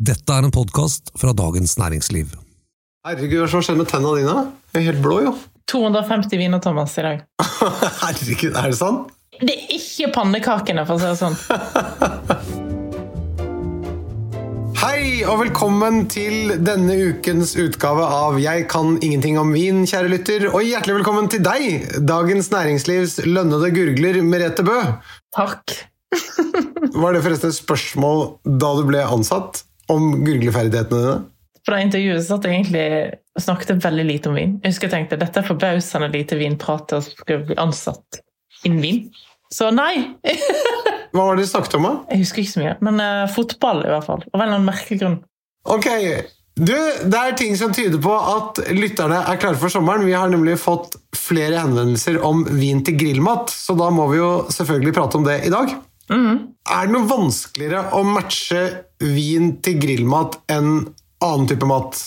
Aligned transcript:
Dette 0.00 0.32
er 0.32 0.46
en 0.46 0.48
podkast 0.48 1.10
fra 1.20 1.34
Dagens 1.36 1.74
Næringsliv. 1.76 2.32
Herregud, 3.04 3.42
hva 3.42 3.44
er 3.44 3.50
som 3.52 3.60
skjer 3.66 3.76
med 3.76 3.84
tennene 3.90 4.16
dine? 4.16 4.48
De 4.72 4.80
er 4.80 4.86
helt 4.86 5.02
blå, 5.04 5.18
jo. 5.26 5.32
250 5.68 6.40
viner, 6.40 6.56
Thomas, 6.64 6.94
i 6.96 7.04
dag. 7.04 7.20
Herregud, 8.06 8.56
er 8.56 8.72
det 8.72 8.78
sant? 8.78 9.10
Det 9.36 9.52
er 9.52 9.68
ikke 9.76 10.08
pannekakene, 10.14 10.86
for 10.88 10.96
å 10.96 11.00
si 11.02 11.04
det 11.04 11.20
sånn. 11.20 11.36
Hei, 14.80 15.20
og 15.28 15.36
velkommen 15.42 16.08
til 16.08 16.56
denne 16.64 16.96
ukens 17.12 17.52
utgave 17.60 18.00
av 18.00 18.40
Jeg 18.40 18.72
kan 18.72 18.96
ingenting 19.04 19.36
om 19.36 19.52
vin, 19.52 19.84
kjære 19.84 20.08
lytter. 20.16 20.48
Og 20.54 20.64
hjertelig 20.64 20.96
velkommen 21.02 21.28
til 21.28 21.44
deg, 21.44 22.00
Dagens 22.08 22.48
Næringslivs 22.56 23.20
lønnede 23.28 23.68
gurgler, 23.76 24.24
Merete 24.24 24.64
Bø. 24.64 24.80
Takk. 25.36 25.76
Var 27.02 27.12
det 27.12 27.20
forresten 27.20 27.52
et 27.52 27.60
spørsmål 27.60 28.40
da 28.48 28.80
du 28.80 28.88
ble 28.88 29.04
ansatt, 29.04 29.68
om 29.90 30.12
gurgleferdighetene 30.24 31.02
dine? 31.04 31.18
På 31.60 31.74
det 31.74 31.82
intervjuet 31.84 32.24
satt 32.24 32.46
jeg 32.48 32.56
egentlig 32.56 32.84
snakket 33.40 33.84
veldig 33.84 34.06
lite 34.08 34.30
om 34.30 34.38
vin. 34.38 34.56
Jeg 34.62 34.72
husker 34.72 34.88
jeg 34.88 34.94
tenkte 34.94 35.20
dette 35.20 35.42
er 35.42 35.46
forbausende 35.46 36.08
lite 36.12 36.38
vinprat 36.40 36.86
til 36.88 37.00
å 37.00 37.04
skulle 37.04 37.44
bli 37.50 37.58
ansatt 37.60 38.22
innen 38.64 38.80
vin. 38.84 39.02
Så 39.52 39.68
nei! 39.74 39.94
Hva 41.12 41.26
var 41.26 41.36
det 41.36 41.44
du 41.44 41.50
snakket 41.50 41.76
om, 41.76 41.86
da? 41.88 41.94
Jeg 42.12 42.22
husker 42.22 42.42
ikke 42.42 42.54
så 42.54 42.62
mye. 42.62 42.74
Men 42.86 43.00
uh, 43.02 43.30
fotball, 43.34 43.82
i 43.84 43.90
hvert 43.90 44.06
fall. 44.06 44.22
Av 44.30 44.36
en 44.38 44.44
eller 44.44 44.60
annen 44.60 44.68
merkelig 44.70 45.00
grunn. 45.02 45.16
Ok, 45.68 45.88
du, 46.60 46.76
det 47.10 47.18
er 47.18 47.36
ting 47.36 47.56
som 47.58 47.74
tyder 47.74 48.00
på 48.02 48.12
at 48.14 48.62
lytterne 48.72 49.18
er 49.28 49.40
klare 49.42 49.58
for 49.60 49.72
sommeren. 49.72 50.06
Vi 50.06 50.16
har 50.16 50.30
nemlig 50.32 50.56
fått 50.62 50.96
flere 51.16 51.60
henvendelser 51.60 52.20
om 52.26 52.44
vin 52.46 52.84
til 52.86 52.98
grillmat, 53.00 53.52
så 53.52 53.76
da 53.78 53.90
må 53.94 54.06
vi 54.12 54.20
jo 54.20 54.30
selvfølgelig 54.54 54.96
prate 54.96 55.20
om 55.20 55.26
det 55.26 55.40
i 55.48 55.52
dag. 55.52 55.74
Er 56.10 56.86
det 56.86 56.94
noe 56.94 57.06
vanskeligere 57.06 57.84
å 57.96 58.02
matche 58.06 58.62
vin 59.00 59.54
til 59.64 59.78
grillmat 59.82 60.38
enn 60.52 60.72
annen 61.24 61.48
type 61.50 61.66
mat, 61.68 61.98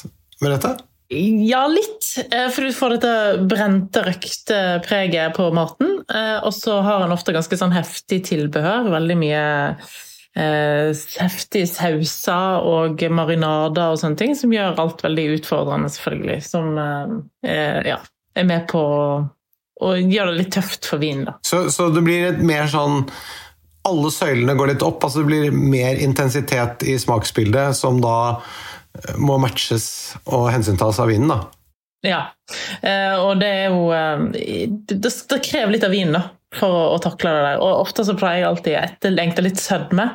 Merete? 0.42 0.76
Ja, 1.14 1.68
litt. 1.70 2.08
eh, 2.32 2.48
For 2.50 2.66
du 2.66 2.74
får 2.74 2.96
dette 2.96 3.44
brente, 3.50 4.02
røkte 4.06 4.62
preget 4.88 5.36
på 5.38 5.52
maten. 5.54 6.00
eh, 6.10 6.40
Og 6.44 6.54
så 6.54 6.80
har 6.82 7.04
han 7.04 7.12
ofte 7.14 7.34
ganske 7.36 7.58
sånn 7.60 7.76
heftig 7.76 8.24
tilbehør. 8.26 8.90
Veldig 8.90 9.18
mye 9.20 9.44
eh, 10.36 10.90
heftige 11.22 11.68
sauser 11.70 12.66
og 12.66 13.04
marinader 13.14 13.94
og 13.94 14.00
sånne 14.02 14.18
ting, 14.18 14.34
som 14.36 14.54
gjør 14.56 14.80
alt 14.82 15.04
veldig 15.06 15.28
utfordrende, 15.38 15.92
selvfølgelig. 15.94 16.40
Som 16.48 16.78
eh, 16.82 17.14
eh, 17.46 17.82
ja, 17.94 18.00
er 18.36 18.50
med 18.50 18.66
på 18.72 18.82
å 19.84 19.94
gjøre 20.00 20.32
det 20.34 20.40
litt 20.40 20.54
tøft 20.56 20.86
for 20.90 21.02
vin, 21.02 21.26
da. 21.28 21.36
Så, 21.46 21.68
så 21.74 21.90
det 21.94 22.02
blir 22.06 22.30
et 22.32 22.42
mer 22.46 22.66
sånn 22.72 23.04
Alle 23.88 24.12
søylene 24.16 24.56
går 24.56 24.74
litt 24.74 24.86
opp, 24.86 25.04
altså 25.04 25.24
det 25.24 25.30
blir 25.32 25.56
mer 25.56 26.00
intensitet 26.00 26.86
i 26.88 26.96
smaksbildet, 27.00 27.76
som 27.76 28.00
da 28.04 28.18
eh, 28.38 29.18
må 29.20 29.40
matches 29.42 29.88
og 30.24 30.48
hensyntas 30.54 31.02
av 31.04 31.12
vinen, 31.12 31.34
da. 31.34 31.42
Ja. 32.04 32.22
Eh, 32.82 33.16
og 33.20 33.40
det 33.40 33.50
er 33.50 33.68
jo 33.72 33.90
eh, 33.96 34.24
det, 34.92 35.12
krever 35.44 35.76
litt 35.76 35.86
av 35.88 35.94
vinen, 35.96 36.18
da. 36.20 36.24
For 36.54 36.70
å, 36.94 36.98
takle 37.02 37.32
det 37.34 37.46
der. 37.48 37.62
Og 37.66 37.86
ofte 37.88 38.06
så 38.06 38.14
pleier 38.18 38.44
jeg 38.44 38.50
alltid 38.52 38.76
etterlengte 38.78 39.46
litt 39.46 39.62
sødme. 39.62 40.06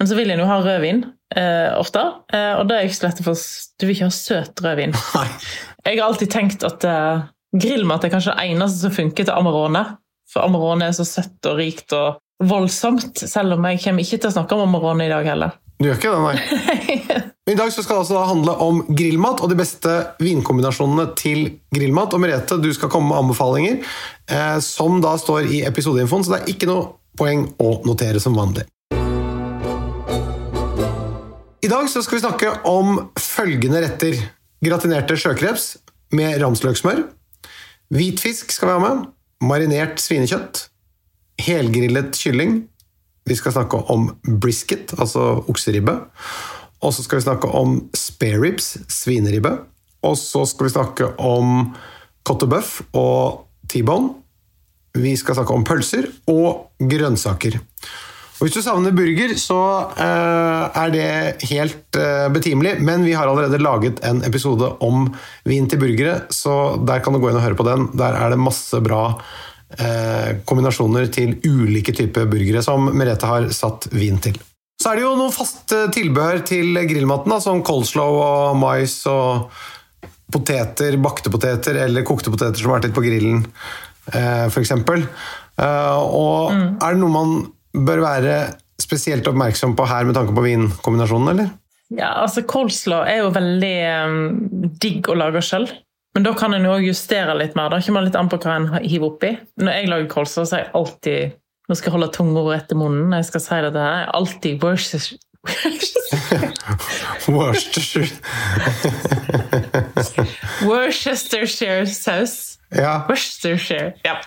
Men 0.00 0.08
så 0.08 0.16
vil 0.16 0.32
en 0.32 0.40
jo 0.40 0.48
ha 0.48 0.56
rødvin 0.64 1.02
eh, 1.36 1.68
ofte. 1.76 2.06
Eh, 2.32 2.54
og 2.56 2.64
det 2.70 2.78
er 2.78 2.88
ikke 2.88 2.96
så 2.96 3.08
lett 3.08 3.20
å 3.20 3.26
få 3.26 3.34
Du 3.36 3.86
vil 3.86 3.94
ikke 3.96 4.08
ha 4.08 4.16
søt 4.16 4.62
rødvin. 4.64 4.96
Nei. 5.18 5.26
Jeg 5.84 5.98
har 5.98 6.06
alltid 6.06 6.32
tenkt 6.32 6.64
at 6.64 6.86
eh, 6.88 7.26
grillmat 7.60 8.06
er 8.06 8.14
kanskje 8.14 8.32
det 8.32 8.48
eneste 8.54 8.86
som 8.86 8.96
funker 8.96 9.28
til 9.28 9.34
Amarone. 9.36 9.84
For 10.32 10.46
Amarone 10.46 10.88
er 10.88 10.96
så 10.96 11.04
søtt 11.04 11.50
og 11.50 11.60
rikt 11.60 11.92
og 11.98 12.22
voldsomt, 12.48 13.22
selv 13.28 13.56
om 13.56 13.66
jeg 13.70 13.82
kommer 13.84 14.04
ikke 14.04 14.18
til 14.22 14.30
å 14.30 14.34
snakke 14.36 14.56
om 14.56 14.64
Amarone 14.66 15.06
i 15.06 15.12
dag 15.12 15.26
heller. 15.26 15.58
Du 15.82 15.88
gjør 15.88 15.98
ikke 15.98 16.10
det, 16.12 16.22
nei. 16.22 17.22
I 17.52 17.56
dag 17.58 17.72
skal 17.74 17.88
det 17.88 18.00
altså 18.04 18.20
handle 18.28 18.52
om 18.62 18.76
grillmat 18.86 19.40
og 19.42 19.50
de 19.50 19.56
beste 19.58 19.94
vinkombinasjonene 20.22 21.08
til 21.18 21.48
grillmat. 21.74 22.14
Og 22.14 22.22
Merete, 22.22 22.58
du 22.62 22.68
skal 22.74 22.92
komme 22.92 23.10
med 23.10 23.18
anbefalinger, 23.18 23.80
eh, 24.30 24.58
som 24.62 25.00
da 25.02 25.16
står 25.18 25.50
i 25.50 25.64
episodeinfoen, 25.66 26.22
så 26.22 26.36
det 26.36 26.38
er 26.42 26.52
ikke 26.54 26.70
noe 26.70 26.84
poeng 27.18 27.48
å 27.58 27.74
notere 27.88 28.22
som 28.22 28.38
vanlig. 28.38 28.68
I 31.62 31.70
dag 31.70 31.90
så 31.90 32.02
skal 32.02 32.18
vi 32.18 32.24
snakke 32.24 32.54
om 32.70 32.96
følgende 33.18 33.82
retter. 33.84 34.18
Gratinerte 34.62 35.18
sjøkreps 35.18 35.72
med 36.14 36.38
ramsløksmør. 36.42 37.04
Hvitfisk 37.92 38.54
skal 38.54 38.70
vi 38.70 38.78
ha 38.78 38.82
med. 38.86 39.08
Marinert 39.42 39.98
svinekjøtt. 40.02 40.68
Helgrillet 41.42 42.14
kylling. 42.18 42.62
Vi 43.28 43.36
skal 43.38 43.54
snakke 43.54 43.78
om 43.92 44.08
brisket, 44.42 44.94
altså 44.98 45.42
okseribbe. 45.50 45.94
Og 46.82 46.94
så 46.94 47.04
skal 47.04 47.20
vi 47.20 47.26
snakke 47.26 47.50
om 47.54 47.76
spareribs, 47.94 48.74
svineribbe. 48.90 49.54
Og 50.02 50.16
så 50.18 50.42
skal 50.50 50.66
vi 50.66 50.74
snakke 50.74 51.12
om 51.22 51.70
cottebuff 52.26 52.80
og 52.98 53.46
T-bone. 53.70 54.16
Vi 54.98 55.14
skal 55.16 55.38
snakke 55.38 55.54
om 55.54 55.64
pølser 55.64 56.10
og 56.28 56.74
grønnsaker. 56.82 57.60
Og 58.42 58.48
Hvis 58.48 58.56
du 58.56 58.64
savner 58.64 58.90
burger, 58.90 59.36
så 59.38 59.60
eh, 60.02 60.80
er 60.82 60.90
det 60.90 61.46
helt 61.46 61.94
eh, 61.94 62.26
betimelig. 62.34 62.74
Men 62.82 63.06
vi 63.06 63.14
har 63.14 63.30
allerede 63.30 63.62
laget 63.62 64.02
en 64.02 64.24
episode 64.26 64.66
om 64.82 65.06
vin 65.46 65.68
til 65.70 65.78
burgere, 65.78 66.24
så 66.34 66.74
der 66.82 66.98
kan 67.04 67.14
du 67.14 67.22
gå 67.22 67.30
inn 67.30 67.38
og 67.38 67.46
høre 67.46 67.58
på 67.58 67.68
den. 67.68 67.86
Der 67.94 68.18
er 68.18 68.34
det 68.34 68.42
masse 68.42 68.82
bra 68.82 69.04
kombinasjoner 70.44 71.06
til 71.14 71.36
ulike 71.48 71.94
typer 71.96 72.26
burgere 72.28 72.60
som 72.62 72.90
Merete 72.92 73.28
har 73.30 73.46
satt 73.56 73.88
vin 73.96 74.18
til. 74.22 74.36
Så 74.82 74.90
er 74.90 74.98
det 74.98 75.04
jo 75.04 75.12
noen 75.14 75.34
fast 75.34 75.72
eh, 75.76 75.86
tilbehør 75.94 76.42
til 76.46 76.74
grillmaten, 76.90 77.30
da, 77.30 77.38
som 77.42 77.62
coleslaw 77.66 78.18
og 78.18 78.58
mais 78.58 78.96
og 79.10 79.52
poteter, 80.32 80.96
bakte 81.02 81.30
poteter 81.30 81.78
eller 81.84 82.06
kokte 82.08 82.32
poteter 82.32 82.58
som 82.58 82.72
har 82.72 82.80
vært 82.80 82.88
litt 82.88 82.96
på 82.96 83.04
grillen, 83.04 83.44
eh, 84.10 84.48
f.eks. 84.48 84.72
Eh, 84.74 85.98
og 86.02 86.50
er 86.56 86.96
det 86.96 87.02
noe 87.02 87.14
man 87.14 87.36
bør 87.72 88.02
være 88.02 88.36
spesielt 88.82 89.28
oppmerksom 89.30 89.76
på 89.78 89.86
her 89.86 90.08
med 90.08 90.18
tanke 90.18 90.34
på 90.34 90.44
vinkombinasjonen, 90.48 91.30
eller? 91.34 91.52
Ja, 91.92 92.14
altså 92.24 92.42
Coleslaw 92.48 93.04
er 93.06 93.20
jo 93.20 93.30
veldig 93.34 93.74
um, 94.08 94.20
digg 94.80 95.06
å 95.12 95.16
lage 95.20 95.44
sjøl. 95.44 95.68
Men 96.14 96.26
da 96.26 96.32
kan 96.36 96.52
en 96.54 96.66
jo 96.68 96.74
justere 96.84 97.32
litt 97.38 97.54
mer. 97.56 97.70
Da 97.72 97.78
kommer 97.80 98.04
litt 98.04 98.16
an 98.18 98.28
på 98.28 98.36
hva 98.42 98.56
en 98.58 98.66
hiver 98.84 99.08
oppi. 99.14 99.30
Når 99.62 99.78
jeg 99.78 99.88
lager 99.88 100.10
kolser, 100.12 100.44
så 100.48 100.58
er 100.58 100.64
jeg 100.66 100.74
alltid 100.80 101.38
Nå 101.70 101.76
skal 101.78 101.88
jeg 101.88 101.94
holde 101.94 102.08
tunga 102.12 102.40
rett 102.50 102.72
i 102.74 102.76
munnen 102.76 103.12
jeg 103.14 103.24
skal 103.28 103.40
si 103.40 103.58
dette. 103.64 103.78
her, 103.78 103.92
Jeg 103.94 104.02
er 104.02 104.10
alltid 104.18 104.64
Worcestershire 104.64 105.20
Worcestershire. 107.38 108.10
Worcestershire 110.66 111.86
saus. 111.86 112.58
Ja, 112.74 113.04
Worcestershire. 113.08 113.92
Ja. 114.04 114.18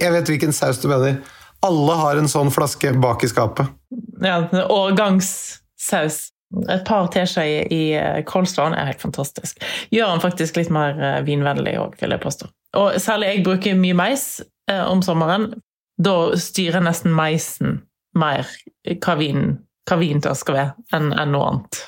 jeg 0.00 0.12
vet 0.12 0.28
hvilken 0.32 0.52
saus 0.56 0.80
du 0.82 0.88
mener. 0.90 1.20
Alle 1.64 1.96
har 2.00 2.20
en 2.20 2.28
sånn 2.28 2.50
flaske 2.52 2.92
bak 3.00 3.24
i 3.24 3.30
skapet. 3.30 3.70
ja 4.24 4.40
Årgangssaus. 4.68 6.30
Et 6.70 6.84
par 6.86 7.08
teskjeer 7.10 7.72
i 7.72 7.82
eh, 7.98 8.20
er 8.22 8.88
helt 8.90 9.02
fantastisk. 9.02 9.62
Gjør 9.90 10.14
den 10.14 10.22
faktisk 10.22 10.58
litt 10.60 10.70
mer 10.70 10.98
eh, 11.00 11.20
vinvennlig 11.26 11.76
òg, 11.80 11.96
vil 12.00 12.14
jeg 12.14 12.22
påstå. 12.22 12.50
Og 12.78 12.98
særlig 13.02 13.30
jeg 13.30 13.44
bruker 13.46 13.78
mye 13.78 13.96
mais 13.98 14.26
eh, 14.70 14.84
om 14.84 15.02
sommeren. 15.02 15.52
Da 15.98 16.34
styrer 16.38 16.82
nesten 16.82 17.14
maisen 17.14 17.80
mer 18.18 18.46
hva 19.02 19.16
vinen 19.18 19.58
hva 19.84 19.98
vin 20.00 20.22
det 20.24 20.32
skal 20.40 20.56
være, 20.56 20.72
enn 20.96 21.10
en 21.12 21.32
noe 21.34 21.48
annet. 21.50 21.80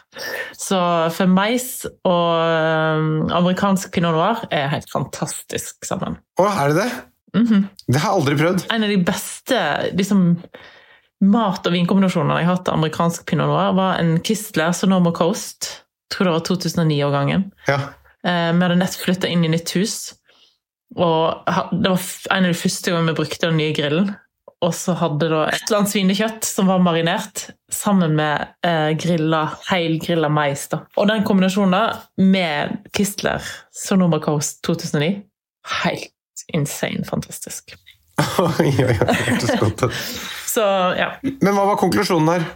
Så 0.56 0.78
for 1.16 1.30
mais 1.32 1.86
og 1.88 2.32
eh, 2.44 3.06
amerikansk 3.38 3.94
pinot 3.94 4.16
noir 4.16 4.42
er 4.52 4.68
helt 4.72 4.90
fantastisk 4.92 5.86
sammen. 5.88 6.18
Å, 6.36 6.48
er 6.50 6.72
det 6.72 6.82
det? 6.82 6.90
Mhm. 7.36 7.66
Det 7.88 8.00
har 8.00 8.12
jeg 8.12 8.20
aldri 8.20 8.36
prøvd. 8.40 8.66
En 8.72 8.84
av 8.84 8.92
de 8.92 8.98
beste 9.08 9.62
liksom, 9.96 10.26
mat- 11.24 11.66
og 11.66 11.72
vinkombinasjoner 11.72 12.40
jeg 12.40 12.46
har 12.48 12.56
hatt 12.58 12.68
av 12.68 12.74
amerikansk 12.78 13.26
pinot 13.30 13.48
noir, 13.48 13.72
var 13.76 13.98
en 14.00 14.18
Kistler 14.24 14.72
Sonoma 14.76 15.12
Coast. 15.16 15.70
Jeg 16.10 16.16
tror 16.16 16.28
det 16.28 16.34
var 16.36 16.44
2009-årgangen. 16.50 17.48
Ja. 17.68 17.80
Eh, 18.26 18.52
Vi 18.52 18.62
hadde 18.62 18.76
nettopp 18.78 19.06
flytta 19.08 19.28
inn 19.32 19.44
i 19.44 19.48
nytt 19.54 19.72
hus. 19.76 20.14
Og 20.96 21.42
det 21.72 21.90
var 21.90 22.00
en 22.30 22.44
av 22.46 22.52
de 22.52 22.58
første 22.60 22.90
gangene 22.92 23.12
vi 23.12 23.18
brukte 23.22 23.48
den 23.48 23.56
nye 23.58 23.74
grillen. 23.74 24.12
Og 24.64 24.72
så 24.74 24.94
hadde 24.96 25.28
da 25.28 25.42
et 25.50 25.66
eller 25.66 25.82
annet 25.82 25.92
svinekjøtt 25.92 26.46
som 26.48 26.70
var 26.70 26.78
marinert, 26.80 27.50
sammen 27.72 28.14
med 28.16 28.46
eh, 28.64 28.92
grilla, 28.96 29.42
heilgrilla 29.68 30.30
mais. 30.32 30.62
da. 30.72 30.78
Og 30.96 31.10
den 31.10 31.26
kombinasjonen 31.28 31.74
da, 31.74 31.82
med 32.22 32.78
Kistler 32.96 33.42
Sonoma 33.74 34.20
Coast 34.24 34.62
2009 34.64 35.22
Helt 35.82 36.12
insane 36.54 37.02
fantastisk. 37.04 37.74
Oi, 38.38 38.70
oi, 38.70 38.86
oi, 38.86 38.96
det 39.02 39.16
hørtes 39.26 39.56
godt 39.60 39.82
ut. 39.88 39.92
Så 40.56 40.64
ja. 40.96 41.10
Men 41.22 41.52
hva 41.52 41.66
var 41.72 41.80
konklusjonen 41.80 42.32
her? 42.32 42.46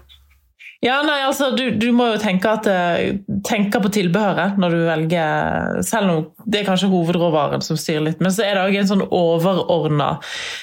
Ja, 0.81 1.03
nei, 1.05 1.19
altså, 1.27 1.51
du, 1.53 1.67
du 1.77 1.91
må 1.93 2.07
jo 2.09 2.21
tenke, 2.23 2.55
at, 2.57 2.65
eh, 2.71 3.19
tenke 3.45 3.83
på 3.85 3.91
tilbehøret 3.93 4.57
når 4.61 4.73
du 4.73 4.79
velger 4.87 5.83
Selv 5.85 6.13
om 6.13 6.23
det 6.49 6.63
er 6.63 6.71
kanskje 6.71 6.89
hovedråvaren 6.89 7.65
som 7.65 7.77
styrer 7.77 8.07
litt, 8.07 8.23
men 8.25 8.33
så 8.33 8.47
er 8.47 8.57
det 8.57 8.63
òg 8.65 8.79
en 8.81 8.89
sånn 8.89 9.05
overordna 9.05 10.15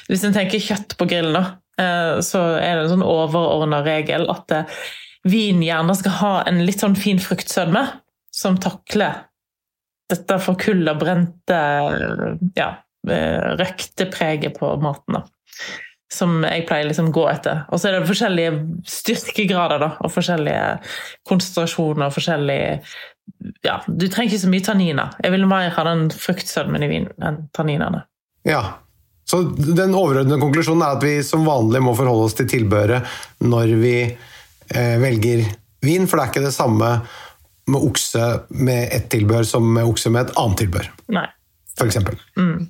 Hvis 0.10 0.26
en 0.26 0.34
tenker 0.34 0.64
kjøtt 0.64 0.98
på 0.98 1.06
grillen, 1.12 1.38
da, 1.38 1.44
eh, 1.84 2.16
så 2.26 2.42
er 2.58 2.72
det 2.72 2.88
en 2.88 2.96
sånn 2.96 3.06
overordna 3.06 3.84
regel 3.86 4.26
at 4.34 4.58
eh, 4.58 4.82
vin 5.30 5.62
gjerne 5.62 5.94
skal 6.00 6.20
ha 6.24 6.34
en 6.50 6.64
litt 6.66 6.82
sånn 6.82 6.98
fin 6.98 7.22
fruktsødme 7.22 7.86
som 8.34 8.58
takler 8.62 9.26
dette 10.08 10.38
forkulla, 10.40 10.94
brente, 10.96 11.58
ja, 12.56 12.68
røkte 13.60 14.06
preget 14.08 14.56
på 14.56 14.70
maten. 14.80 15.18
da. 15.18 15.26
Som 16.14 16.40
jeg 16.48 16.64
pleier 16.70 16.88
liksom 16.88 17.12
gå 17.12 17.26
etter. 17.28 17.66
Og 17.68 17.82
så 17.82 17.90
er 17.90 17.98
det 17.98 18.08
forskjellige 18.08 18.54
styrkegrader 18.88 19.82
da, 19.84 19.90
og 20.00 20.14
forskjellige 20.14 20.78
konsentrasjoner. 21.28 22.14
forskjellige 22.16 22.80
ja, 23.68 23.82
Du 23.88 24.08
trenger 24.08 24.32
ikke 24.32 24.46
så 24.46 24.52
mye 24.52 24.64
tanniner. 24.64 25.16
Jeg 25.24 25.36
vil 25.36 25.48
mer 25.50 25.74
ha 25.76 25.88
den 25.90 26.08
fruktsødmen 26.16 26.86
i 26.86 26.92
vinen 26.92 27.28
enn 27.28 27.42
tanninene. 27.56 28.06
Ja, 28.48 28.62
så 29.28 29.42
den 29.52 29.96
overordnede 29.96 30.40
konklusjonen 30.40 30.86
er 30.86 30.96
at 30.96 31.04
vi 31.04 31.18
som 31.28 31.44
vanlig 31.48 31.82
må 31.84 31.96
forholde 31.98 32.30
oss 32.30 32.38
til 32.38 32.48
tilbehøret 32.48 33.44
når 33.44 33.74
vi 33.82 33.96
eh, 34.08 34.96
velger 35.02 35.44
vin, 35.84 36.08
for 36.08 36.16
det 36.16 36.24
er 36.24 36.32
ikke 36.32 36.46
det 36.46 36.56
samme 36.56 36.92
med 37.68 37.84
okse 37.90 38.30
med 38.56 38.94
ett 38.96 39.10
tilbehør 39.12 39.44
som 39.48 39.68
med 39.76 39.90
okse 39.90 40.12
med 40.14 40.30
et 40.30 40.40
annet 40.40 40.62
tilbehør, 40.64 40.88
Nei. 41.12 41.26
for 41.76 41.90
eksempel. 41.90 42.16
Mm. 42.40 42.70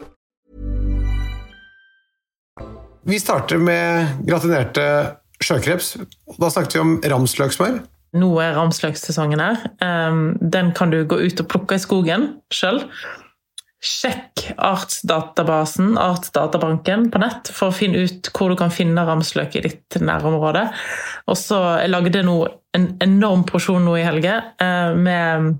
Vi 3.07 3.17
starter 3.19 3.57
med 3.57 4.21
gratinerte 4.27 4.83
sjøkreps. 5.41 5.95
Da 6.37 6.51
snakket 6.53 6.77
vi 6.77 6.83
om 6.83 6.93
ramsløksmør. 7.13 7.81
Nå 8.21 8.29
er 8.43 8.53
ramsløksesongen 8.57 9.41
her. 9.41 9.63
Um, 9.81 10.35
den 10.41 10.73
kan 10.77 10.91
du 10.93 11.01
gå 11.07 11.17
ut 11.21 11.41
og 11.41 11.49
plukke 11.49 11.79
i 11.79 11.81
skogen 11.81 12.27
sjøl. 12.53 12.83
Sjekk 13.81 14.51
artsdatabasen, 14.61 15.95
artsdatabanken, 15.97 17.07
på 17.09 17.21
nett 17.23 17.49
for 17.49 17.71
å 17.71 17.73
finne 17.73 18.03
ut 18.05 18.29
hvor 18.35 18.51
du 18.51 18.59
kan 18.59 18.73
finne 18.73 19.07
ramsløk 19.07 19.57
i 19.57 19.63
ditt 19.65 19.97
nærområde. 19.97 20.67
Og 21.25 21.39
så 21.39 21.61
Jeg 21.81 21.89
lagde 21.89 22.21
nå 22.27 22.37
en 22.77 22.91
enorm 23.01 23.47
porsjon 23.49 23.81
nå 23.87 23.95
i 23.97 24.05
helge 24.05 24.35
eh, 24.61 24.93
med 24.93 25.55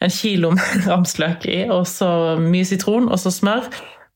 en 0.00 0.12
kilo 0.14 0.52
med 0.54 0.86
ramsløk 0.92 1.48
i, 1.50 1.64
og 1.66 1.88
så 1.90 2.36
mye 2.38 2.68
sitron 2.68 3.10
og 3.10 3.18
så 3.18 3.34
smør. 3.34 3.66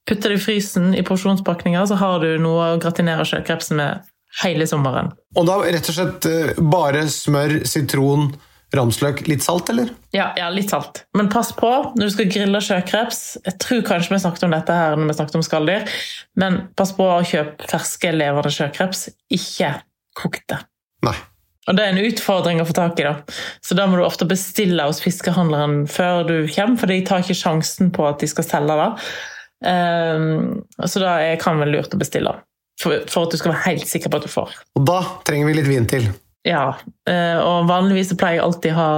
Putter 0.08 0.34
det 0.34 0.40
i 0.40 0.44
frysen 0.44 0.90
i 0.94 1.04
porsjonspakninger, 1.06 1.86
så 1.88 1.96
har 2.00 2.18
du 2.20 2.34
noe 2.42 2.74
å 2.74 2.80
gratinere 2.82 3.24
sjøkrepsen 3.28 3.78
med 3.80 4.10
hele 4.42 4.66
sommeren. 4.68 5.12
Og 5.38 5.46
da 5.48 5.60
rett 5.64 5.88
og 5.88 5.96
slett 5.96 6.28
eh, 6.28 6.58
bare 6.58 7.06
smør, 7.10 7.60
sitron, 7.68 8.32
ramsløk, 8.74 9.22
litt 9.30 9.44
salt, 9.44 9.70
eller? 9.72 9.92
Ja, 10.14 10.32
ja, 10.38 10.48
litt 10.52 10.72
salt. 10.74 11.04
Men 11.16 11.30
pass 11.32 11.52
på 11.56 11.70
når 11.94 12.08
du 12.08 12.14
skal 12.16 12.30
grille 12.32 12.62
sjøkreps. 12.64 13.20
Jeg 13.46 13.58
tror 13.62 13.84
kanskje 13.86 14.16
vi 14.16 14.22
snakket 14.24 14.46
om 14.48 14.56
dette 14.56 14.78
her 14.78 14.96
når 14.98 15.12
vi 15.12 15.18
snakket 15.20 15.38
om 15.38 15.44
skalldyr, 15.46 15.92
men 16.40 16.64
pass 16.78 16.94
på 16.96 17.06
å 17.06 17.20
kjøpe 17.26 17.70
ferske, 17.70 18.10
levende 18.14 18.52
sjøkreps, 18.52 19.06
ikke 19.32 19.76
kokte. 20.18 20.64
Nei. 21.06 21.16
Og 21.64 21.78
Det 21.78 21.84
er 21.84 21.94
en 21.94 22.04
utfordring 22.04 22.58
å 22.60 22.66
få 22.68 22.74
tak 22.76 22.98
i, 23.00 23.06
da. 23.06 23.14
så 23.64 23.76
da 23.78 23.86
må 23.88 23.96
du 23.96 24.02
ofte 24.04 24.26
bestille 24.28 24.84
hos 24.84 25.00
fiskehandleren 25.00 25.86
før 25.88 26.26
du 26.28 26.34
kommer, 26.52 26.76
for 26.76 26.92
de 26.92 26.98
tar 27.08 27.22
ikke 27.24 27.38
sjansen 27.38 27.88
på 27.94 28.04
at 28.04 28.20
de 28.20 28.28
skal 28.28 28.44
selge 28.44 28.76
det. 28.82 28.90
Um, 29.64 30.60
så 30.84 31.00
da 31.00 31.16
er- 31.24 31.40
kan 31.40 31.58
være 31.60 31.72
lurt 31.72 31.94
å 31.96 32.00
bestille, 32.00 32.34
for, 32.80 33.00
for 33.08 33.24
at 33.24 33.32
du 33.32 33.40
skal 33.40 33.54
være 33.54 33.66
helt 33.70 33.88
sikker 33.88 34.12
på 34.12 34.20
at 34.20 34.28
du 34.28 34.32
får. 34.32 34.52
Og 34.76 34.84
da 34.88 35.00
trenger 35.24 35.48
vi 35.48 35.56
litt 35.60 35.70
vin 35.70 35.88
til. 35.90 36.10
Ja, 36.44 36.74
Uh, 37.08 37.36
og 37.44 37.66
vanligvis 37.68 38.10
så 38.12 38.16
pleier 38.16 38.38
jeg 38.38 38.44
alltid 38.46 38.72
ha 38.78 38.90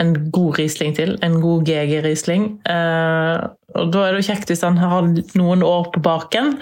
en 0.00 0.14
god 0.32 0.56
Riesling 0.56 0.94
til, 0.96 1.18
en 1.24 1.34
god 1.42 1.66
GG-Riesling. 1.68 2.46
Uh, 2.64 3.50
og 3.76 3.90
da 3.92 4.06
er 4.06 4.14
det 4.16 4.22
jo 4.22 4.28
kjekt 4.30 4.48
hvis 4.48 4.64
han 4.64 4.78
har 4.80 5.04
noen 5.36 5.64
år 5.66 5.90
på 5.92 6.00
baken. 6.04 6.54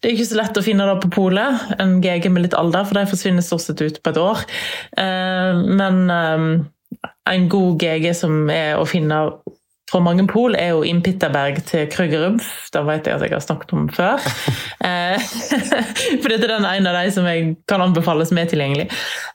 Det 0.00 0.10
er 0.10 0.16
ikke 0.16 0.28
så 0.28 0.38
lett 0.40 0.60
å 0.60 0.64
finne 0.66 0.84
det 0.88 0.98
på 1.04 1.10
polet, 1.14 1.62
en 1.80 1.96
GG 2.04 2.28
med 2.32 2.44
litt 2.46 2.58
alder, 2.58 2.84
for 2.84 2.98
de 2.98 3.06
forsvinner 3.08 3.44
stort 3.46 3.64
sett 3.64 3.80
ut 3.80 4.02
på 4.02 4.12
et 4.12 4.20
år. 4.20 4.44
Uh, 4.98 5.62
men 5.80 6.02
um, 6.10 6.46
en 7.32 7.48
god 7.52 7.80
GG 7.80 8.10
som 8.18 8.50
er 8.52 8.76
å 8.76 8.84
finne 8.88 9.24
fra 9.92 10.00
mange 10.00 10.24
pol, 10.30 10.54
er 10.56 10.72
jo 10.72 10.84
Impitterberg 10.88 11.58
til 11.68 11.84
Krügerrumpf. 11.92 12.48
Det 12.72 12.80
vet 12.88 13.08
jeg 13.08 13.18
at 13.18 13.24
jeg 13.26 13.34
har 13.34 13.44
snakket 13.44 13.74
om 13.76 13.88
før. 13.92 14.22
Eh, 14.82 15.20
for 16.20 16.26
dette 16.26 16.42
er 16.42 16.50
den 16.50 16.64
ene 16.66 16.90
av 16.90 16.96
de 16.96 17.10
som 17.14 17.26
jeg 17.28 17.52
kan 17.70 17.82
anbefale 17.84 18.24
som 18.26 18.38
er 18.40 18.48
tilgjengelig. 18.50 18.88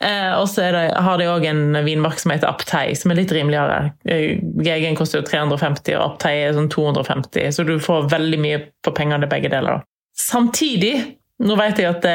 Eh, 0.04 0.34
og 0.36 0.50
så 0.52 0.66
har 0.68 1.22
de 1.22 1.28
òg 1.32 1.46
en 1.48 1.78
vinmark 1.86 2.20
som 2.20 2.34
heter 2.34 2.50
Aptei, 2.50 2.92
som 3.00 3.14
er 3.14 3.22
litt 3.22 3.32
rimeligere. 3.32 3.94
Eh, 4.12 4.42
GG-en 4.66 4.98
koster 5.00 5.22
jo 5.22 5.28
350, 5.30 5.96
og 5.96 6.04
Aptei 6.04 6.34
er 6.42 6.58
sånn 6.58 6.68
250, 6.74 7.48
så 7.56 7.64
du 7.64 7.78
får 7.84 8.10
veldig 8.12 8.42
mye 8.44 8.60
på 8.84 8.92
pengene 8.98 9.30
begge 9.32 9.54
deler. 9.54 9.86
Samtidig, 10.20 10.98
nå 11.48 11.56
vet 11.62 11.80
jeg 11.80 11.94
at 11.94 12.10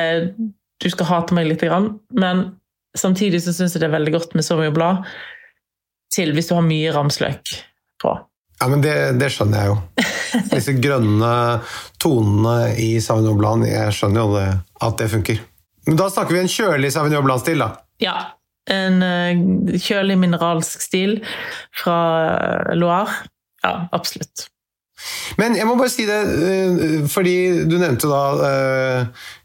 du 0.82 0.90
skal 0.92 1.08
hate 1.08 1.38
meg 1.38 1.48
litt, 1.48 1.64
men 2.12 2.44
samtidig 2.98 3.40
så 3.46 3.56
syns 3.56 3.78
jeg 3.78 3.86
det 3.86 3.88
er 3.88 3.96
veldig 3.96 4.16
godt 4.18 4.36
med 4.36 4.44
så 4.44 4.60
mye 4.60 4.74
blad 4.74 5.08
til 6.12 6.34
hvis 6.36 6.52
du 6.52 6.56
har 6.58 6.68
mye 6.68 6.92
ramsløk 6.92 7.56
på. 8.02 8.12
Ja, 8.62 8.68
men 8.70 8.82
det, 8.84 8.94
det 9.18 9.26
skjønner 9.34 9.58
jeg 9.58 9.72
jo. 9.72 9.78
Disse 10.52 10.76
grønne 10.78 11.32
tonene 12.00 12.76
i 12.78 12.92
Sauvignon 13.02 13.40
Blanc, 13.40 13.66
jeg 13.66 13.94
skjønner 13.96 14.22
jo 14.22 14.36
det, 14.36 14.44
at 14.86 15.00
det 15.00 15.08
funker. 15.10 15.40
Men 15.88 15.98
da 15.98 16.06
snakker 16.12 16.36
vi 16.36 16.44
en 16.44 16.52
kjølig 16.52 16.92
Sauvignon 16.94 17.26
Blanc-stil, 17.26 17.58
da. 17.58 17.72
Ja. 18.02 18.14
En 18.70 19.02
eh, 19.02 19.42
kjølig 19.82 20.14
mineralsk 20.22 20.84
stil 20.84 21.16
fra 21.74 21.98
eh, 22.22 22.72
Loire. 22.78 23.26
Ja, 23.66 23.88
absolutt. 23.90 24.46
Men 25.42 25.58
jeg 25.58 25.66
må 25.66 25.74
bare 25.74 25.90
si 25.90 26.06
det, 26.06 26.20
eh, 26.22 27.02
fordi 27.10 27.36
du 27.66 27.80
nevnte 27.82 28.06
da 28.06 28.22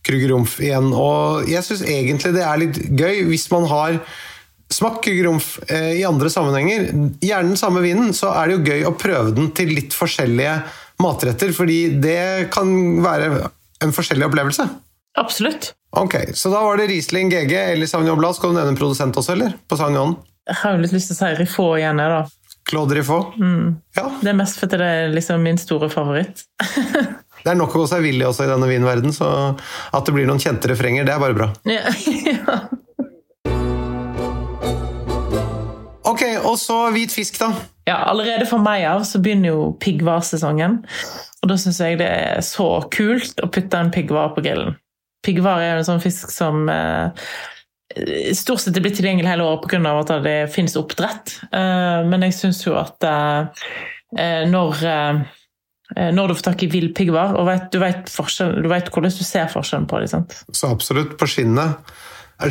Krüger 0.06 0.36
Rumpf 0.36 0.60
igjen, 0.62 0.94
og 0.94 1.50
jeg 1.50 1.66
syns 1.66 1.82
egentlig 1.90 2.36
det 2.38 2.46
er 2.46 2.62
litt 2.62 2.84
gøy 2.94 3.26
hvis 3.32 3.50
man 3.50 3.66
har 3.74 3.98
smakt 4.74 5.04
Krüger 5.06 5.30
eh, 5.68 5.94
i 6.00 6.04
andre 6.08 6.30
sammenhenger, 6.30 6.90
gjerne 7.24 7.54
den 7.54 7.60
samme 7.60 7.84
vinen, 7.86 8.14
så 8.14 8.34
er 8.36 8.50
det 8.50 8.58
jo 8.58 8.74
gøy 8.74 8.88
å 8.90 8.96
prøve 9.00 9.34
den 9.38 9.52
til 9.58 9.72
litt 9.76 9.96
forskjellige 9.96 10.58
matretter, 11.04 11.54
fordi 11.56 11.80
det 12.04 12.50
kan 12.54 12.70
være 13.06 13.50
en 13.84 13.94
forskjellig 13.94 14.28
opplevelse. 14.28 14.68
Absolutt. 15.18 15.72
Ok, 15.98 16.16
Så 16.34 16.50
da 16.54 16.62
var 16.62 16.78
det 16.78 16.90
Riesling 16.92 17.30
GG 17.32 17.54
eller 17.74 17.90
Sauvignon 17.90 18.20
Blanc. 18.20 18.36
Skal 18.38 18.52
du 18.52 18.58
nevne 18.60 18.76
en 18.76 18.80
produsent 18.80 19.18
også, 19.18 19.34
eller? 19.34 19.56
På 19.70 19.78
Sauvignon? 19.80 20.18
Jeg 20.48 20.60
har 20.62 20.76
jo 20.76 20.84
litt 20.84 20.94
lyst 20.94 21.10
til 21.12 21.18
å 21.18 21.20
si 21.20 21.30
Riffaut 21.40 21.80
igjen, 21.80 22.02
jeg, 22.04 22.12
da. 22.14 22.58
Claude 22.68 22.98
Riffaut? 22.98 23.38
Ja. 23.98 24.06
Det 24.22 24.30
er 24.30 24.38
mest 24.38 24.60
fordi 24.60 24.78
det 24.82 24.90
er 25.00 25.16
liksom 25.16 25.42
min 25.44 25.58
store 25.62 25.90
favoritt. 25.94 26.46
Det 27.38 27.54
er 27.54 27.60
nok 27.62 27.76
å 27.78 27.80
gå 27.80 27.86
seg 27.88 28.02
vill 28.04 28.20
i 28.20 28.26
også 28.28 28.44
i 28.44 28.50
denne 28.50 28.68
vinverden, 28.68 29.14
så 29.16 29.28
at 29.96 30.08
det 30.08 30.12
blir 30.12 30.26
noen 30.28 30.42
kjente 30.42 30.68
refrenger, 30.68 31.06
det 31.08 31.14
er 31.14 31.22
bare 31.22 31.36
bra. 31.38 31.46
Ja, 31.70 31.86
ja. 32.28 32.58
Ok, 36.18 36.24
og 36.50 36.56
så 36.58 36.78
hvit 36.96 37.14
fisk, 37.14 37.38
da. 37.38 37.52
Ja, 37.86 38.00
allerede 38.10 38.48
fra 38.50 38.58
meg 38.58 38.88
av 38.90 39.04
så 39.06 39.22
begynner 39.22 39.54
jo 39.54 39.68
piggvarsesongen. 39.82 40.80
Og 41.44 41.52
da 41.52 41.58
syns 41.62 41.78
jeg 41.84 42.00
det 42.02 42.08
er 42.10 42.42
så 42.46 42.66
kult 42.94 43.38
å 43.46 43.52
putte 43.54 43.78
en 43.78 43.94
piggvar 43.94 44.34
på 44.34 44.42
grillen. 44.42 44.74
Piggvar 45.26 45.62
er 45.62 45.76
jo 45.76 45.84
en 45.84 45.88
sånn 45.92 46.02
fisk 46.02 46.34
som 46.34 46.66
eh, 46.74 47.30
stort 48.34 48.64
sett 48.64 48.78
er 48.78 48.84
blitt 48.86 48.98
tilgjengelig 48.98 49.30
hele 49.30 49.46
året 49.46 49.70
pga. 49.70 49.94
at 49.94 50.14
det 50.26 50.36
finnes 50.54 50.76
oppdrett. 50.80 51.38
Eh, 51.52 52.02
men 52.10 52.26
jeg 52.26 52.38
syns 52.40 52.66
jo 52.66 52.74
at 52.82 53.06
eh, 53.06 54.44
når 54.50 54.86
eh, 54.90 55.26
når 56.12 56.28
du 56.28 56.36
får 56.36 56.44
tak 56.50 56.64
i 56.66 56.68
vill 56.68 56.90
piggvar, 56.92 57.38
og 57.40 57.46
vet, 57.48 57.70
du, 57.72 57.80
vet 57.80 58.10
du 58.10 58.68
vet 58.68 58.90
hvordan 58.92 59.14
du 59.14 59.24
ser 59.24 59.48
forskjellen 59.48 59.88
på 59.88 60.02
dem. 60.04 60.26
Så 60.52 60.68
absolutt, 60.68 61.14
på 61.16 61.30
skinnet. 61.32 61.94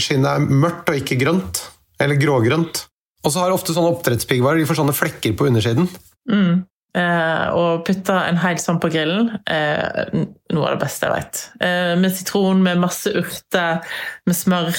Skinnet 0.01 0.31
er 0.39 0.63
mørkt 0.63 0.89
og 0.89 1.03
ikke 1.03 1.19
grønt. 1.21 1.67
Eller 2.01 2.17
grågrønt. 2.21 2.87
Og 3.27 3.35
så 3.35 3.43
har 3.43 3.53
ofte 3.55 3.75
sånne 3.75 3.91
oppdrettspiggvarer 3.97 4.63
de 4.63 4.69
får 4.69 4.79
sånne 4.79 4.95
flekker 4.95 5.35
på 5.37 5.49
undersiden. 5.51 5.89
Mm. 6.31 6.65
Eh, 6.97 7.47
og 7.53 7.83
putte 7.85 8.15
en 8.15 8.39
hel 8.41 8.61
sånn 8.63 8.79
på 8.81 8.89
grillen 8.93 9.35
eh, 9.53 10.23
noe 10.55 10.69
av 10.69 10.77
det 10.77 10.85
beste 10.87 11.09
jeg 11.09 11.17
vet. 11.17 11.41
Eh, 11.61 11.95
med 12.01 12.15
sitron, 12.15 12.63
med 12.65 12.81
masse 12.81 13.11
urter, 13.11 13.83
med 14.25 14.39
smør, 14.39 14.79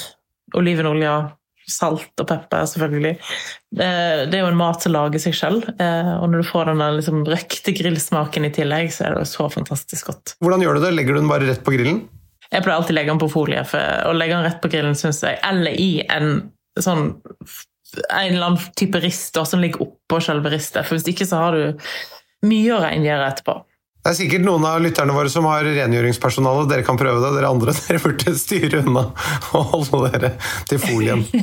olivenolje, 0.57 1.11
salt 1.67 2.23
og 2.23 2.29
pepper, 2.29 2.65
selvfølgelig. 2.71 3.13
Eh, 3.75 4.23
det 4.31 4.39
er 4.39 4.45
jo 4.45 4.49
en 4.49 4.59
mat 4.59 4.81
som 4.81 4.95
lager 4.95 5.21
seg 5.21 5.35
selv, 5.37 5.67
eh, 5.83 6.13
og 6.15 6.31
når 6.31 6.41
du 6.41 6.49
får 6.49 6.71
den 6.71 6.83
liksom, 6.97 7.21
røkte 7.27 7.75
grillsmaken 7.75 8.47
i 8.47 8.53
tillegg, 8.55 8.89
så 8.95 9.09
er 9.09 9.19
det 9.19 9.27
så 9.29 9.49
fantastisk 9.53 10.09
godt. 10.09 10.37
Hvordan 10.41 10.63
gjør 10.63 10.79
du 10.79 10.87
det? 10.87 10.95
Legger 10.95 11.17
du 11.17 11.21
den 11.21 11.31
bare 11.31 11.51
rett 11.51 11.65
på 11.67 11.75
grillen? 11.75 12.05
Jeg 12.47 12.63
pleier 12.63 12.79
alltid 12.79 12.95
å 12.95 12.97
legge 13.01 13.11
den 13.11 13.21
på 13.21 13.33
folie, 13.33 13.65
for 13.67 14.07
å 14.07 14.15
legge 14.15 14.39
den 14.39 14.47
rett 14.47 14.61
på 14.63 14.71
grillen, 14.71 14.95
syns 14.97 15.19
jeg, 15.27 15.37
eller 15.45 15.75
i 15.75 15.91
en 16.07 16.37
sånn 16.79 17.11
en 17.95 18.33
eller 18.33 18.45
annen 18.51 18.75
type 18.77 18.99
rist 19.03 19.33
da, 19.37 19.45
som 19.47 19.63
ligger 19.63 19.85
oppå 19.87 20.19
selve 20.23 20.51
ristet. 20.53 20.85
For 20.87 20.97
hvis 20.97 21.07
ikke 21.13 21.27
så 21.29 21.41
har 21.45 21.57
du 21.57 21.89
mye 22.47 22.75
å 22.75 22.83
rengjøre 22.83 23.31
etterpå. 23.31 23.57
Det 24.07 24.13
er 24.13 24.17
sikkert 24.21 24.45
noen 24.45 24.63
av 24.63 24.79
lytterne 24.79 25.11
våre 25.15 25.31
som 25.31 25.47
har 25.49 25.65
rengjøringspersonale. 25.67 26.67
Dere 26.69 26.85
kan 26.87 26.99
prøve 26.99 27.19
det. 27.23 27.31
Dere 27.35 27.49
andre 27.51 27.73
dere 27.79 28.03
burde 28.03 28.35
styre 28.39 28.83
unna 28.85 29.07
og 29.57 29.73
holde 29.73 30.11
dere 30.13 30.35
til 30.69 30.83
folien. 30.83 31.25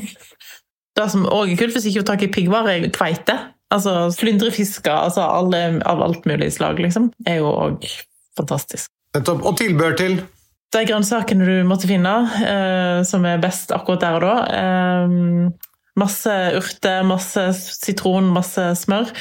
Det 0.95 1.09
som 1.11 1.25
òg 1.27 1.51
er 1.51 1.59
kult 1.59 1.75
hvis 1.75 1.89
ikke 1.91 2.05
tar 2.07 2.15
tak 2.15 2.21
i 2.23 2.31
piggvare, 2.31 2.77
er 2.79 2.93
kveite. 2.95 3.35
Altså 3.75 4.13
flyndrefisker 4.15 4.93
altså 4.95 5.25
alle, 5.27 5.81
av 5.83 6.03
alt 6.05 6.29
mulig 6.31 6.53
slag, 6.55 6.79
liksom. 6.79 7.09
Er 7.27 7.41
jo 7.41 7.51
òg 7.51 7.83
fantastisk. 8.39 8.93
Nettopp. 9.17 9.43
Og 9.43 9.59
tilbehør 9.59 9.99
til 9.99 10.21
De 10.75 10.83
grønnsakene 10.87 11.47
du 11.47 11.67
måtte 11.67 11.91
finne, 11.91 12.13
eh, 12.47 13.01
som 13.07 13.27
er 13.27 13.43
best 13.43 13.75
akkurat 13.75 14.07
der 14.07 14.17
og 14.21 14.25
da. 14.25 14.37
Eh, 14.55 15.74
masse 16.01 16.35
urter, 16.59 17.03
masse 17.07 17.49
sitron, 17.55 18.31
masse 18.35 18.67
smør. 18.83 19.13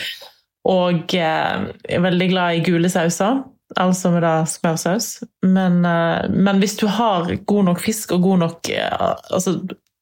Og 0.70 1.16
eh, 1.16 1.66
jeg 1.90 1.98
er 1.98 2.06
veldig 2.06 2.30
glad 2.32 2.58
i 2.58 2.64
gule 2.66 2.92
sauser. 2.92 3.44
Altså 3.80 4.12
med 4.14 4.22
da 4.24 4.34
smørsaus. 4.48 5.24
Men, 5.46 5.82
eh, 5.88 6.30
men 6.30 6.62
hvis 6.62 6.78
du 6.80 6.88
har 6.88 7.32
god 7.46 7.70
nok 7.72 7.82
fisk 7.84 8.14
og 8.16 8.28
god 8.28 8.46
nok 8.48 8.74
eh, 8.74 9.10
altså 9.34 9.60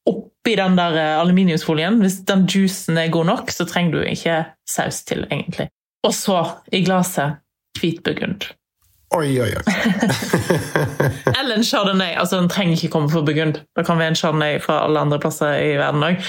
Oppi 0.09 0.55
den 0.57 0.73
der 0.79 0.95
aluminiumsfolien, 1.21 1.99
hvis 2.01 2.23
den 2.25 2.47
juicen 2.49 2.97
er 2.97 3.11
god 3.13 3.27
nok, 3.29 3.51
så 3.53 3.67
trenger 3.69 3.91
du 3.93 4.07
ikke 4.09 4.39
saus 4.65 5.03
til, 5.05 5.27
egentlig. 5.29 5.67
Og 6.01 6.15
så, 6.17 6.39
i 6.73 6.81
glasset, 6.81 7.37
hvit 7.77 8.01
burgund. 8.01 8.47
Oi, 9.11 9.41
oi, 9.43 9.49
oi. 9.51 9.63
Eller 11.39 11.57
en 11.57 11.65
chardonnay. 11.67 12.13
altså 12.15 12.39
Den 12.39 12.47
trenger 12.51 12.77
ikke 12.77 12.93
komme 12.93 13.11
fra 13.11 13.23
Burgund. 13.27 13.59
Det 13.75 13.83
kan 13.83 13.99
være 13.99 14.13
en 14.13 14.19
chardonnay 14.19 14.59
fra 14.63 14.77
alle 14.85 15.03
andre 15.03 15.19
plasser 15.19 15.57
i 15.59 15.73
verden 15.79 16.05
òg. 16.07 16.21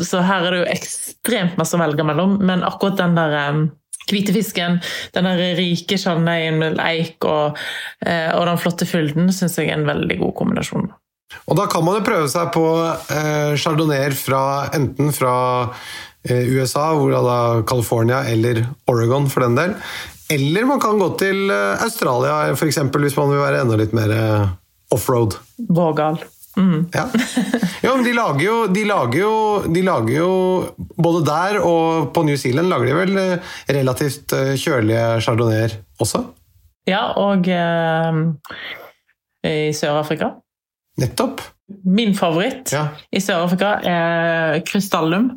så 0.00 0.22
her 0.24 0.46
er 0.46 0.54
det 0.54 0.62
jo 0.62 0.70
ekstremt 0.72 1.58
masse 1.60 1.76
å 1.76 1.82
velge 1.82 2.06
mellom, 2.08 2.38
men 2.40 2.64
akkurat 2.64 2.96
den 3.02 3.18
der 3.18 3.36
um, 3.50 3.66
hvite 4.08 4.32
fisken, 4.32 4.80
den 5.12 5.28
der 5.28 5.44
rike 5.58 5.98
chardonnayen 6.00 6.60
med 6.62 6.80
eik 6.80 7.24
og, 7.28 7.60
uh, 8.06 8.30
og 8.38 8.46
den 8.48 8.62
flotte 8.64 8.88
fylden, 8.88 9.28
syns 9.32 9.58
jeg 9.60 9.68
er 9.68 9.76
en 9.76 9.88
veldig 9.88 10.18
god 10.22 10.34
kombinasjon. 10.40 10.88
Og 11.50 11.58
da 11.58 11.68
kan 11.68 11.84
man 11.84 11.98
jo 11.98 12.06
prøve 12.06 12.32
seg 12.32 12.48
på 12.54 12.64
uh, 12.80 13.52
chardonnayer 13.60 14.16
fra 14.16 14.42
enten 14.76 15.12
fra 15.12 15.34
eh, 16.28 16.48
USA, 16.54 16.92
hvor 16.96 17.12
da 17.12 17.38
California 17.68 18.22
eller 18.30 18.62
Oregon 18.90 19.28
for 19.32 19.44
den 19.44 19.58
del, 19.58 19.74
eller 20.32 20.64
man 20.64 20.80
kan 20.80 20.98
gå 20.98 21.08
til 21.20 21.50
eh, 21.52 21.82
Australia 21.84 22.54
f.eks. 22.54 22.78
hvis 22.78 23.16
man 23.18 23.32
vil 23.32 23.42
være 23.42 23.64
enda 23.64 23.76
litt 23.80 23.92
mer 23.96 24.14
eh, 24.14 24.46
offroad. 24.94 25.36
Vågal. 25.68 26.20
Mm. 26.56 26.86
Ja. 26.94 27.08
ja, 27.82 27.94
men 27.96 28.04
de 28.06 28.12
lager, 28.14 28.44
jo, 28.44 28.58
de, 28.70 28.84
lager 28.86 29.18
jo, 29.18 29.32
de 29.74 29.80
lager 29.82 30.12
jo 30.14 30.28
Både 30.78 31.24
der 31.26 31.56
og 31.58 32.12
på 32.14 32.22
New 32.22 32.36
Zealand 32.38 32.70
lager 32.70 32.86
de 32.86 32.94
vel 32.94 33.18
eh, 33.18 33.56
relativt 33.74 34.36
kjølige 34.62 35.08
chardonnayer 35.26 35.74
også? 35.98 36.22
Ja, 36.86 37.02
og 37.18 37.48
eh, 37.48 38.22
i 39.44 39.72
Sør-Afrika. 39.76 40.30
Nettopp. 41.00 41.42
Min 41.84 42.14
favoritt 42.16 42.72
ja. 42.72 42.86
i 43.10 43.20
Sør-Afrika 43.24 43.78
er 43.88 44.60
Krystallum. 44.68 45.32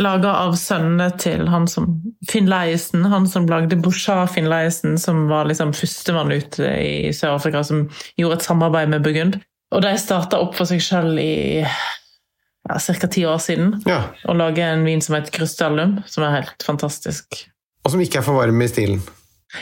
Laga 0.00 0.32
av 0.42 0.56
sønnene 0.58 1.10
til 1.22 1.46
han 1.50 1.68
som 1.70 1.86
Finn 2.30 2.48
Leisen, 2.50 3.04
han 3.10 3.28
som 3.30 3.46
lagde 3.50 3.78
Bouchard 3.78 4.32
Finn 4.34 4.48
Leisen, 4.50 4.96
som 4.98 5.28
var 5.30 5.46
liksom 5.46 5.74
førstemann 5.76 6.32
ute 6.34 6.66
i 6.66 7.12
Sør-Afrika, 7.14 7.62
som 7.66 7.86
gjorde 8.18 8.40
et 8.40 8.46
samarbeid 8.46 8.90
med 8.90 9.04
Burgund. 9.06 9.38
Og 9.74 9.82
de 9.84 9.92
starta 9.98 10.40
opp 10.42 10.56
for 10.58 10.70
seg 10.70 10.82
sjøl 10.82 11.18
i 11.22 11.62
ja, 11.62 12.78
ca. 12.78 13.06
ti 13.06 13.24
år 13.26 13.38
siden. 13.42 13.76
Ja. 13.86 14.00
Og 14.26 14.38
lager 14.40 14.74
en 14.74 14.86
vin 14.86 15.02
som 15.04 15.18
heter 15.18 15.34
Krystallum, 15.34 16.00
som 16.10 16.26
er 16.26 16.40
helt 16.40 16.66
fantastisk. 16.66 17.44
Og 17.84 17.94
som 17.94 18.02
ikke 18.02 18.22
er 18.22 18.26
for 18.26 18.40
varm 18.40 18.62
i 18.64 18.70
stilen. 18.70 19.02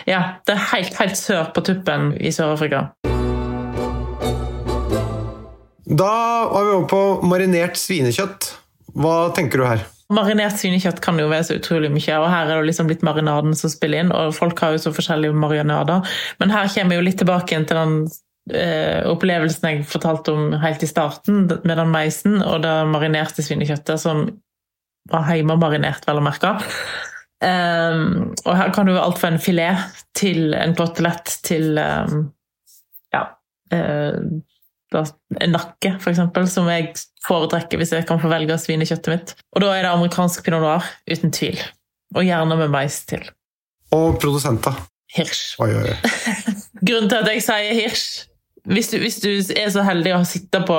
Ja, 0.08 0.38
det 0.48 0.56
er 0.56 0.68
helt, 0.72 0.96
helt 0.96 1.18
sør 1.20 1.50
på 1.52 1.64
tuppen 1.66 2.12
i 2.16 2.32
Sør-Afrika. 2.32 2.86
Da 5.92 6.12
var 6.48 6.64
vi 6.64 6.76
over 6.78 6.86
på 6.88 7.02
marinert 7.28 7.76
svinekjøtt. 7.76 8.54
Hva 8.96 9.16
tenker 9.36 9.60
du 9.60 9.66
her? 9.68 9.82
Marinert 10.12 10.58
svinekjøtt 10.60 11.00
kan 11.04 11.18
jo 11.20 11.30
være 11.30 11.46
så 11.48 11.56
utrolig 11.58 11.90
mye, 11.92 12.18
og 12.20 12.28
her 12.30 12.50
er 12.50 12.60
det 12.60 12.68
liksom 12.70 12.90
litt 12.90 13.04
marinaden 13.06 13.56
som 13.58 13.72
spiller 13.72 14.04
inn. 14.04 14.12
og 14.14 14.34
Folk 14.36 14.60
har 14.62 14.74
jo 14.74 14.82
så 14.84 14.92
forskjellige 14.94 15.36
marinader. 15.36 16.04
Men 16.42 16.54
her 16.54 16.70
kommer 16.72 16.94
vi 16.94 17.00
jo 17.00 17.06
litt 17.06 17.18
tilbake 17.22 17.60
til 17.68 17.80
den 17.80 17.96
eh, 18.52 19.00
opplevelsen 19.08 19.68
jeg 19.68 19.86
fortalte 19.88 20.34
om 20.36 20.56
helt 20.62 20.82
i 20.84 20.90
starten, 20.90 21.46
med 21.48 21.76
den 21.78 21.92
meisen 21.92 22.40
og 22.42 22.62
det 22.66 22.76
marinerte 22.92 23.44
svinekjøttet 23.44 24.02
som 24.02 24.26
var 25.10 25.32
hjemmemarinert, 25.34 26.06
vel 26.06 26.20
å 26.20 26.24
merke. 26.24 26.54
Um, 27.42 28.30
og 28.46 28.54
her 28.54 28.70
kan 28.74 28.86
du 28.86 28.94
alt 28.94 29.18
fra 29.18 29.32
en 29.32 29.42
filet 29.42 29.80
til 30.14 30.52
en 30.54 30.76
kotelett 30.78 31.40
til 31.42 31.74
um, 31.74 32.28
ja, 33.10 33.24
uh, 33.74 34.20
en 34.94 35.56
nakke, 35.56 35.96
f.eks., 35.96 36.22
som 36.52 36.70
jeg 36.70 36.92
foretrekker 37.26 37.80
hvis 37.80 37.94
jeg 37.94 38.06
kan 38.08 38.20
få 38.22 38.30
velge 38.32 38.56
svinekjøttet 38.60 39.12
mitt. 39.12 39.34
Og 39.54 39.64
da 39.64 39.70
er 39.76 39.86
det 39.86 39.92
amerikansk 39.92 40.44
pinot 40.46 40.64
noir, 40.64 40.88
uten 41.10 41.34
tvil. 41.34 41.60
Og 42.16 42.26
gjerne 42.26 42.58
med 42.58 42.72
mais 42.72 42.98
til. 43.08 43.24
Og 43.94 44.18
produsenter. 44.20 44.76
Hirsch. 45.12 45.56
Oi, 45.60 45.70
oi, 45.76 45.92
oi. 45.92 45.96
Grunnen 46.86 47.10
til 47.10 47.18
at 47.20 47.32
jeg 47.34 47.44
sier 47.44 47.74
Hirsch 47.76 48.28
hvis 48.70 48.92
du, 48.92 48.98
hvis 49.02 49.16
du, 49.18 49.30
er 49.58 49.70
så 49.74 49.82
heldig 49.82 50.12
å 50.14 50.20
sitte 50.28 50.60
på 50.62 50.76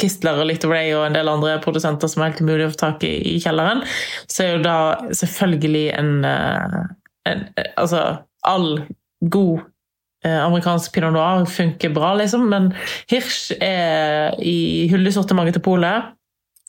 Kistler 0.00 0.38
og 0.40 0.46
Little 0.48 0.70
Ray 0.72 0.94
og 0.96 1.02
en 1.04 1.18
del 1.18 1.28
andre 1.28 1.58
produsenter 1.60 2.08
som 2.08 2.22
er 2.22 2.30
helt 2.30 2.46
mulig 2.48 2.64
å 2.64 2.70
få 2.72 2.80
tak 2.80 3.04
i 3.04 3.10
i 3.28 3.34
kjelleren, 3.44 3.82
så 4.24 4.46
er 4.46 4.54
jo 4.54 4.62
da 4.64 4.76
selvfølgelig 5.18 5.84
en, 5.98 6.14
eh, 6.24 6.78
en 7.28 7.44
Altså, 7.76 8.00
all 8.48 8.86
god 9.20 9.60
Eh, 9.60 9.69
amerikansk 10.28 10.92
pinot 10.92 11.14
noir 11.14 11.46
funker 11.48 11.92
bra, 11.96 12.12
liksom, 12.18 12.48
men 12.52 12.70
Hirsch 13.08 13.54
er 13.56 14.34
i 14.44 14.88
hyllesortimentet 14.90 15.56
til 15.56 15.64
polet. 15.64 16.10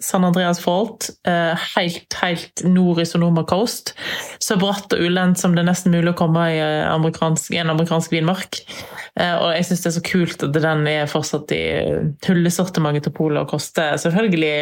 San 0.02 0.26
Andreas 0.26 0.60
Fault, 0.60 1.10
eh, 1.28 1.58
helt, 1.76 2.14
helt 2.22 2.64
nord 2.66 3.00
i 3.02 3.06
Sonoma 3.06 3.44
Coast. 3.44 3.94
Så 4.42 4.58
bratt 4.60 4.94
og 4.96 5.04
ulendt 5.04 5.40
som 5.40 5.54
det 5.54 5.62
er 5.62 5.70
nesten 5.70 5.94
mulig 5.94 6.14
å 6.14 6.18
komme 6.18 6.48
i 6.50 6.60
amerikansk, 6.62 7.54
en 7.54 7.74
amerikansk 7.76 8.16
vinmark. 8.16 8.64
Eh, 9.20 9.36
og 9.36 9.54
jeg 9.54 9.68
syns 9.70 9.84
det 9.84 9.92
er 9.92 9.98
så 10.00 10.06
kult 10.08 10.46
at 10.48 10.58
den 10.58 10.88
er 10.90 11.12
fortsatt 11.12 11.54
i 11.54 11.64
hyllesortimentet 12.26 13.08
til 13.08 13.16
polet 13.16 13.44
og 13.44 13.54
koster 13.54 14.00
selvfølgelig 14.02 14.56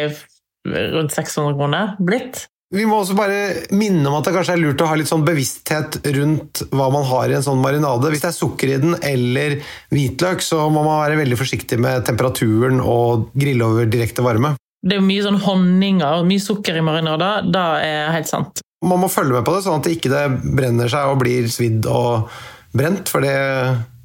rundt 0.68 1.16
600 1.16 1.56
kroner 1.56 1.94
blitt. 2.04 2.44
Vi 2.70 2.84
må 2.86 3.00
også 3.00 3.16
bare 3.18 3.38
minne 3.74 4.06
om 4.06 4.14
at 4.20 4.28
det 4.28 4.32
kanskje 4.36 4.54
er 4.54 4.60
lurt 4.62 4.82
å 4.84 4.86
ha 4.86 4.94
litt 4.94 5.10
sånn 5.10 5.24
bevissthet 5.26 5.96
rundt 6.14 6.60
hva 6.70 6.86
man 6.94 7.02
har 7.08 7.32
i 7.32 7.34
en 7.34 7.42
sånn 7.42 7.58
marinade. 7.58 8.12
Hvis 8.12 8.22
det 8.22 8.28
er 8.28 8.36
sukker 8.36 8.70
i 8.70 8.76
den 8.78 8.94
eller 9.02 9.56
hvitløk, 9.90 10.44
så 10.46 10.68
må 10.70 10.84
man 10.86 11.00
være 11.00 11.18
veldig 11.18 11.38
forsiktig 11.40 11.80
med 11.82 12.06
temperaturen 12.06 12.78
og 12.78 13.32
grille 13.34 13.66
over 13.66 13.90
direkte 13.90 14.22
varme. 14.22 14.54
Det 14.86 14.94
er 14.94 15.02
jo 15.02 15.08
mye 15.08 15.24
sånn 15.26 15.40
honninger, 15.42 16.20
og 16.22 16.30
mye 16.30 16.44
sukker 16.46 16.78
i 16.78 16.84
marinader. 16.86 17.50
Det 17.50 17.66
er 17.90 18.14
helt 18.14 18.30
sant. 18.30 18.62
Man 18.86 19.02
må 19.02 19.10
følge 19.12 19.34
med 19.34 19.44
på 19.44 19.56
det, 19.56 19.64
sånn 19.66 19.82
at 19.82 19.88
det 19.88 19.96
ikke 19.98 20.22
brenner 20.54 20.94
seg 20.94 21.10
og 21.10 21.18
blir 21.24 21.50
svidd 21.52 21.90
og 21.90 22.30
brent. 22.70 23.10
For 23.10 23.26
det 23.26 23.34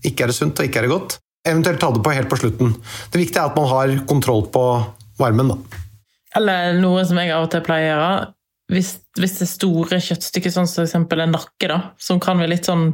ikke 0.09 0.25
er 0.25 0.33
det 0.33 0.39
sunt 0.41 0.57
og 0.57 0.65
ikke 0.65 0.81
er 0.81 0.89
det 0.89 0.95
godt. 0.95 1.19
Eventuelt 1.45 1.79
ta 1.85 1.93
det 1.93 2.01
på 2.01 2.17
helt 2.17 2.33
på 2.33 2.41
slutten. 2.41 2.73
Det 3.13 3.21
viktige 3.21 3.45
er 3.45 3.53
at 3.53 3.61
man 3.61 3.69
har 3.69 3.93
kontroll 4.09 4.47
på 4.49 4.65
varmen. 5.21 5.53
da. 5.53 5.81
Eller 6.35 6.81
noe 6.81 7.05
som 7.07 7.21
jeg 7.21 7.31
av 7.31 7.45
og 7.45 7.53
til 7.53 7.61
pleier 7.63 7.93
å 7.93 7.93
gjøre 7.93 8.34
hvis, 8.71 8.95
hvis, 9.19 9.37
det 9.37 9.45
er 9.45 9.51
store 9.51 9.99
kjøttstykker, 10.01 10.53
sånn 10.53 10.69
som 10.69 10.85
f.eks. 10.85 10.95
en 10.97 11.35
nakke, 11.35 11.67
da, 11.69 11.79
som 12.01 12.21
kan 12.23 12.41
være 12.41 12.55
litt 12.55 12.69
sånn 12.69 12.93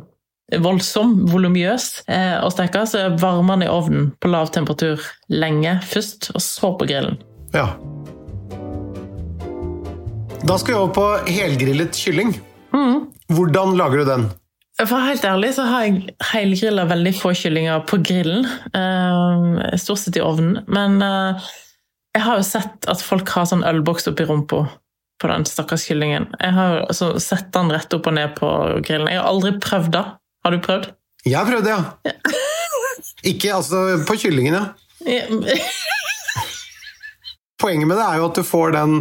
voldsom, 0.60 1.14
volumiøs 1.32 1.88
eh, 2.12 2.36
å 2.44 2.50
steke, 2.52 2.84
så 2.90 3.06
varmer 3.22 3.60
den 3.60 3.70
i 3.70 3.72
ovnen 3.72 4.10
på 4.20 4.32
lav 4.34 4.52
temperatur 4.52 5.00
lenge 5.32 5.78
først, 5.88 6.34
og 6.36 6.44
så 6.44 6.74
på 6.76 6.90
grillen. 6.90 7.16
Ja. 7.56 7.70
Da 10.42 10.58
skal 10.60 10.74
vi 10.74 10.80
over 10.82 10.94
på 10.96 11.08
helgrillet 11.30 11.96
kylling. 11.96 12.36
Mm. 12.76 13.08
Hvordan 13.32 13.76
lager 13.80 14.02
du 14.02 14.10
den? 14.10 14.30
For 14.82 15.04
helt 15.06 15.26
ærlig 15.28 15.54
så 15.54 15.68
har 15.70 15.86
jeg 15.86 16.16
helgrilla 16.32 16.88
veldig 16.90 17.12
få 17.16 17.34
kyllinger 17.38 17.84
på 17.88 18.00
grillen. 18.02 18.48
Eh, 18.76 19.78
stort 19.80 20.02
sett 20.02 20.18
i 20.18 20.24
ovnen. 20.26 20.64
Men 20.72 20.98
eh, 21.06 21.52
jeg 22.18 22.26
har 22.26 22.40
jo 22.40 22.48
sett 22.48 22.90
at 22.92 23.04
folk 23.06 23.30
har 23.36 23.48
sånn 23.48 23.64
ølboks 23.68 24.10
oppi 24.10 24.26
rumpa 24.28 24.66
på 25.22 25.30
den 25.30 25.46
stakkars 25.46 25.86
kyllingen. 25.90 26.28
Jeg 26.40 26.56
har 26.56 26.80
altså, 26.88 27.14
sett 27.22 27.52
den 27.54 27.72
rett 27.74 27.94
opp 27.94 28.10
og 28.10 28.18
ned 28.18 28.34
på 28.40 28.50
grillen. 28.86 29.10
Jeg 29.12 29.22
har 29.22 29.30
aldri 29.30 29.54
prøvd 29.62 29.94
det. 29.94 30.04
Har 30.42 30.56
du 30.56 30.60
prøvd? 30.66 30.90
Jeg 31.28 31.38
har 31.38 31.50
prøvd 31.50 31.68
det, 31.68 31.76
ja. 31.78 32.16
Ikke 33.32 33.54
altså 33.54 33.84
på 34.08 34.18
kyllingen, 34.24 34.58
ja. 34.58 34.66
Poenget 37.62 37.90
med 37.90 38.00
det 38.00 38.08
er 38.08 38.18
jo 38.18 38.28
at 38.32 38.38
du 38.42 38.46
får 38.46 38.74
den 38.74 39.00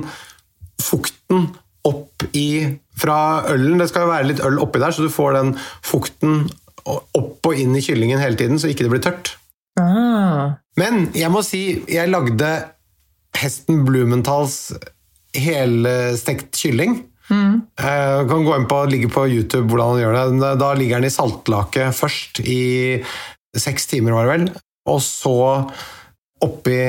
fukten 0.81 1.49
opp 1.89 2.25
i 2.37 2.77
fra 3.01 3.19
ølen. 3.49 3.81
Det 3.81 3.89
skal 3.89 4.05
jo 4.05 4.13
være 4.13 4.29
litt 4.29 4.43
øl 4.45 4.61
oppi 4.61 4.83
der, 4.83 4.93
så 4.93 5.07
du 5.07 5.13
får 5.13 5.39
den 5.39 5.55
fukten 5.87 6.43
opp 6.85 7.47
og 7.47 7.57
inn 7.57 7.77
i 7.77 7.83
kyllingen 7.85 8.21
hele 8.21 8.37
tiden, 8.41 8.61
så 8.61 8.69
ikke 8.69 8.87
det 8.87 8.93
blir 8.93 9.05
tørt. 9.05 9.35
Ah. 9.81 10.61
Men 10.81 11.09
jeg 11.17 11.33
må 11.33 11.43
si, 11.47 11.63
jeg 11.89 12.11
lagde 12.11 12.51
hesten 13.41 13.85
Blumentals 13.87 14.73
helstekt 15.37 16.57
kylling. 16.59 16.99
Eh, 17.31 18.29
kan 18.29 18.45
gå 18.45 18.57
inn 18.57 18.67
på, 18.71 18.83
ligge 18.91 19.11
på 19.13 19.27
YouTube 19.31 19.69
hvordan 19.71 19.95
han 19.95 20.03
gjør 20.03 20.19
det. 20.19 20.53
Da 20.61 20.73
ligger 20.75 21.01
den 21.01 21.11
i 21.11 21.15
saltlake 21.15 21.91
først 21.95 22.43
i 22.43 22.61
seks 23.57 23.89
timer, 23.91 24.17
var 24.17 24.27
det 24.27 24.35
vel. 24.35 24.47
Og 24.91 25.01
så 25.05 25.39
oppi 26.43 26.81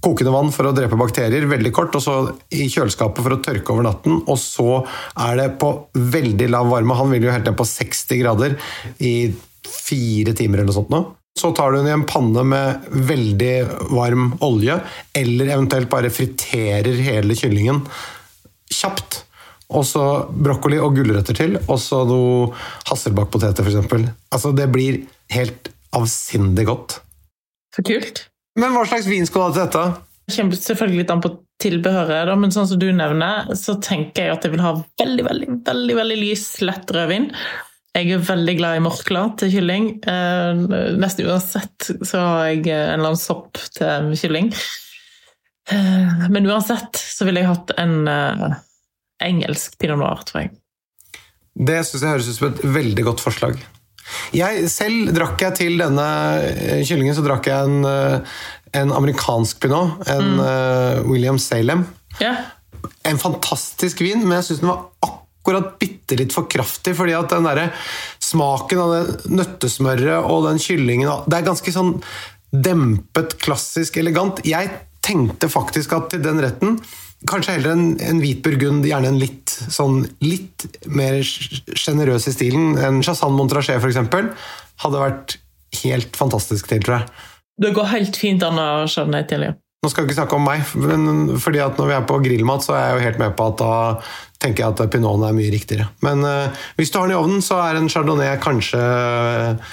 kokende 0.00 0.32
vann 0.32 0.52
for 0.52 0.68
å 0.68 0.72
drepe 0.76 0.96
bakterier, 0.96 1.44
veldig 1.48 1.72
kort, 1.76 1.96
og 1.96 2.02
så 2.04 2.14
i 2.56 2.66
kjøleskapet 2.72 3.24
for 3.24 3.36
å 3.36 3.40
tørke 3.44 3.74
over 3.74 3.84
natten. 3.84 4.22
Og 4.24 4.38
så 4.40 4.80
er 5.26 5.40
det 5.42 5.48
på 5.60 5.74
veldig 5.92 6.48
lav 6.52 6.70
varme. 6.72 6.96
Han 6.96 7.12
vil 7.12 7.28
jo 7.28 7.34
helt 7.34 7.48
ned 7.48 7.58
på 7.58 7.68
60 7.68 8.22
grader 8.22 8.56
i 9.04 9.14
fire 9.70 10.34
timer 10.36 10.60
eller 10.60 10.70
noe 10.70 10.78
sånt 10.80 10.92
nå. 10.92 11.02
Så 11.40 11.54
tar 11.56 11.72
du 11.72 11.80
den 11.80 11.88
i 11.88 11.94
en 11.94 12.06
panne 12.08 12.44
med 12.44 12.88
veldig 13.08 13.54
varm 13.96 14.34
olje, 14.44 14.76
eller 15.16 15.54
eventuelt 15.54 15.88
bare 15.92 16.12
friterer 16.12 17.00
hele 17.06 17.36
kyllingen 17.38 17.80
kjapt. 18.70 19.22
Og 19.70 19.86
så 19.86 20.04
brokkoli 20.30 20.80
og 20.82 20.96
gulrøtter 20.98 21.36
til, 21.38 21.56
og 21.62 21.78
så 21.80 22.02
noe 22.08 22.50
hasselbakkpoteter 22.90 23.66
f.eks. 23.66 23.92
Altså, 24.34 24.52
det 24.56 24.66
blir 24.74 25.04
helt 25.30 25.70
avsindig 25.96 26.66
godt. 26.68 26.98
Så 27.74 27.84
kult. 27.86 28.24
Men 28.58 28.74
hva 28.74 28.82
slags 28.88 29.06
vin 29.08 29.28
skal 29.28 29.44
du 29.44 29.46
ha 29.46 29.52
til 29.54 29.62
dette? 29.62 29.84
Det 30.26 30.36
kommer 30.36 30.58
selvfølgelig 30.58 31.02
litt 31.04 31.14
an 31.14 31.22
på 31.22 31.32
tilbehøret, 31.60 32.28
da, 32.30 32.36
men 32.38 32.52
sånn 32.54 32.68
som 32.70 32.80
du 32.80 32.88
nevner, 32.94 33.50
så 33.58 33.76
tenker 33.82 34.26
jeg 34.26 34.34
at 34.34 34.46
jeg 34.46 34.54
vil 34.54 34.64
ha 34.64 34.74
veldig, 34.78 35.26
veldig, 35.26 35.48
veldig, 35.66 35.96
veldig 35.98 36.18
lys, 36.20 36.46
lett 36.66 36.94
rødvin. 36.96 37.30
Jeg 37.90 38.14
er 38.14 38.22
veldig 38.22 38.54
glad 38.60 38.78
i 38.78 38.82
morkler 38.84 39.32
til 39.40 39.50
kylling. 39.56 39.86
Eh, 40.06 40.60
nesten 41.00 41.26
uansett 41.26 41.88
så 42.06 42.20
har 42.22 42.44
jeg 42.52 42.62
en 42.68 43.00
eller 43.00 43.10
annen 43.10 43.18
sopp 43.18 43.58
til 43.74 44.12
kylling. 44.20 44.52
Eh, 45.74 46.28
men 46.30 46.46
uansett 46.46 47.00
så 47.00 47.26
ville 47.26 47.42
jeg 47.42 47.50
hatt 47.50 47.74
en 47.82 47.96
eh, 48.10 48.46
engelsk 49.26 49.74
pinot 49.82 49.98
noir, 50.00 50.22
tror 50.28 50.44
jeg. 50.44 50.54
Det 51.60 51.82
syns 51.84 52.04
jeg 52.04 52.14
høres 52.14 52.30
ut 52.30 52.38
som 52.38 52.48
et 52.52 52.64
veldig 52.78 53.06
godt 53.10 53.22
forslag. 53.24 53.58
Jeg, 54.34 54.66
selv 54.70 55.10
drakk 55.14 55.42
jeg 55.42 55.58
til 55.58 55.82
denne 55.82 56.06
eh, 56.46 56.80
kyllingen 56.86 57.16
så 57.18 57.26
drakk 57.26 57.50
jeg 57.50 57.68
en, 57.68 57.86
eh, 57.90 58.40
en 58.80 58.94
amerikansk 58.96 59.60
pinot. 59.62 59.98
En 60.10 60.38
eh, 60.46 61.02
William 61.10 61.38
Salem. 61.42 61.84
Yeah. 62.22 62.46
En 63.06 63.18
fantastisk 63.20 64.02
vin, 64.02 64.22
men 64.24 64.38
jeg 64.38 64.50
syns 64.50 64.62
den 64.62 64.70
var 64.72 64.86
akkurat 65.02 65.19
bitte 65.80 66.16
litt 66.16 66.32
for 66.32 66.48
kraftig. 66.48 66.96
fordi 66.96 67.14
at 67.16 67.30
den 67.30 67.44
der 67.44 67.72
smaken 68.20 68.78
av 68.78 68.90
det 68.92 69.30
nøttesmøret 69.30 70.24
og 70.24 70.46
den 70.46 70.58
kyllingen 70.58 71.24
Det 71.26 71.38
er 71.38 71.46
ganske 71.46 71.72
sånn 71.72 72.02
dempet, 72.50 73.38
klassisk, 73.38 73.96
elegant. 73.96 74.40
Jeg 74.44 74.70
tenkte 75.02 75.48
faktisk 75.48 75.92
at 75.92 76.10
til 76.10 76.22
den 76.22 76.40
retten 76.40 76.80
Kanskje 77.28 77.58
heller 77.58 77.74
en, 77.74 77.98
en 78.00 78.20
hvit 78.22 78.38
burgund, 78.40 78.86
gjerne 78.88 79.10
en 79.12 79.18
litt, 79.20 79.52
sånn, 79.68 80.06
litt 80.24 80.64
mer 80.88 81.18
sjenerøs 81.20 82.30
i 82.30 82.32
stilen. 82.32 82.78
En 82.80 83.02
Chassan 83.04 83.34
Montrachet, 83.36 83.76
eksempel, 83.84 84.30
hadde 84.80 85.02
vært 85.02 85.34
helt 85.82 86.16
fantastisk 86.16 86.70
til, 86.70 86.80
tror 86.80 87.02
jeg. 87.02 87.10
Det 87.60 87.74
går 87.76 87.90
helt 87.92 88.16
fint 88.16 88.46
an 88.46 88.56
å 88.56 88.70
skjønne 88.88 89.20
det 89.20 89.28
til, 89.34 89.44
ja. 89.50 89.52
Nå 89.80 89.88
skal 89.88 90.04
vi 90.04 90.10
ikke 90.10 90.18
snakke 90.18 90.36
om 90.36 90.42
meg, 90.44 90.64
men 90.76 91.38
fordi 91.40 91.62
at 91.64 91.78
når 91.80 91.86
vi 91.88 91.94
er 91.96 92.08
på 92.08 92.18
grillmat, 92.20 92.64
så 92.66 92.74
er 92.76 92.82
jeg 92.82 92.96
jo 92.96 93.04
helt 93.06 93.20
med 93.22 93.36
på 93.38 93.46
at 93.48 93.62
da 93.62 93.76
tenker 94.40 94.66
jeg 94.66 94.74
at 94.74 94.92
pinoten 94.92 95.24
er 95.24 95.36
mye 95.36 95.52
riktigere. 95.54 95.86
Men 96.04 96.20
uh, 96.26 96.66
hvis 96.76 96.92
du 96.92 96.98
har 96.98 97.08
den 97.08 97.14
i 97.14 97.20
ovnen, 97.20 97.40
så 97.44 97.62
er 97.64 97.78
en 97.78 97.88
chardonnay 97.88 98.34
kanskje 98.44 98.76
uh, 98.76 99.72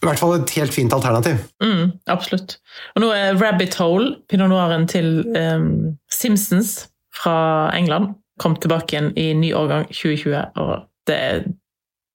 i 0.00 0.08
hvert 0.08 0.20
fall 0.20 0.34
et 0.36 0.52
helt 0.56 0.76
fint 0.76 0.92
alternativ. 0.96 1.40
Mm, 1.64 1.92
absolutt. 2.12 2.58
Og 2.96 3.04
nå 3.04 3.10
er 3.16 3.40
Rabbit 3.40 3.76
Hole, 3.80 4.14
pinot 4.28 4.52
noiren 4.52 4.84
til 4.88 5.22
um, 5.36 5.96
Simpsons 6.12 6.74
fra 7.16 7.36
England, 7.76 8.14
kom 8.40 8.56
tilbake 8.60 8.92
igjen 8.92 9.10
i 9.20 9.30
ny 9.36 9.54
årgang 9.56 9.88
2020, 9.88 10.36
og 10.60 10.74
det 11.08 11.16
er 11.16 11.42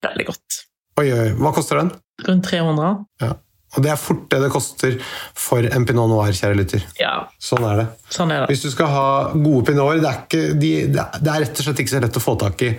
veldig 0.05 0.27
godt. 0.29 0.61
Oi, 1.01 1.09
oi, 1.09 1.27
hva 1.37 1.53
koster 1.53 1.81
den? 1.81 1.91
Rundt 2.25 2.49
300. 2.49 2.93
Ja. 3.21 3.33
Og 3.75 3.83
det 3.83 3.91
er 3.91 3.99
fort 3.99 4.29
det 4.31 4.39
det 4.45 4.51
koster 4.53 4.97
for 5.35 5.59
en 5.67 5.85
pinot 5.85 6.07
noir, 6.09 6.31
kjære 6.31 6.55
lytter. 6.59 6.83
Ja, 6.99 7.27
Sånn 7.39 7.65
er 7.67 7.81
det. 7.81 7.87
sånn 8.09 8.31
er 8.31 8.45
det. 8.45 8.49
Hvis 8.53 8.63
du 8.63 8.69
skal 8.71 8.87
ha 8.87 9.07
gode 9.33 9.65
pinoter, 9.67 9.99
det 10.31 10.59
de, 10.59 10.71
det 10.87 10.99
er- 11.03 11.41
rett 11.43 11.59
og 11.59 11.65
slett 11.67 11.79
ikke 11.83 11.95
så 11.95 12.01
lett 12.01 12.15
å 12.21 12.23
få 12.23 12.37
tak 12.39 12.61
i 12.63 12.71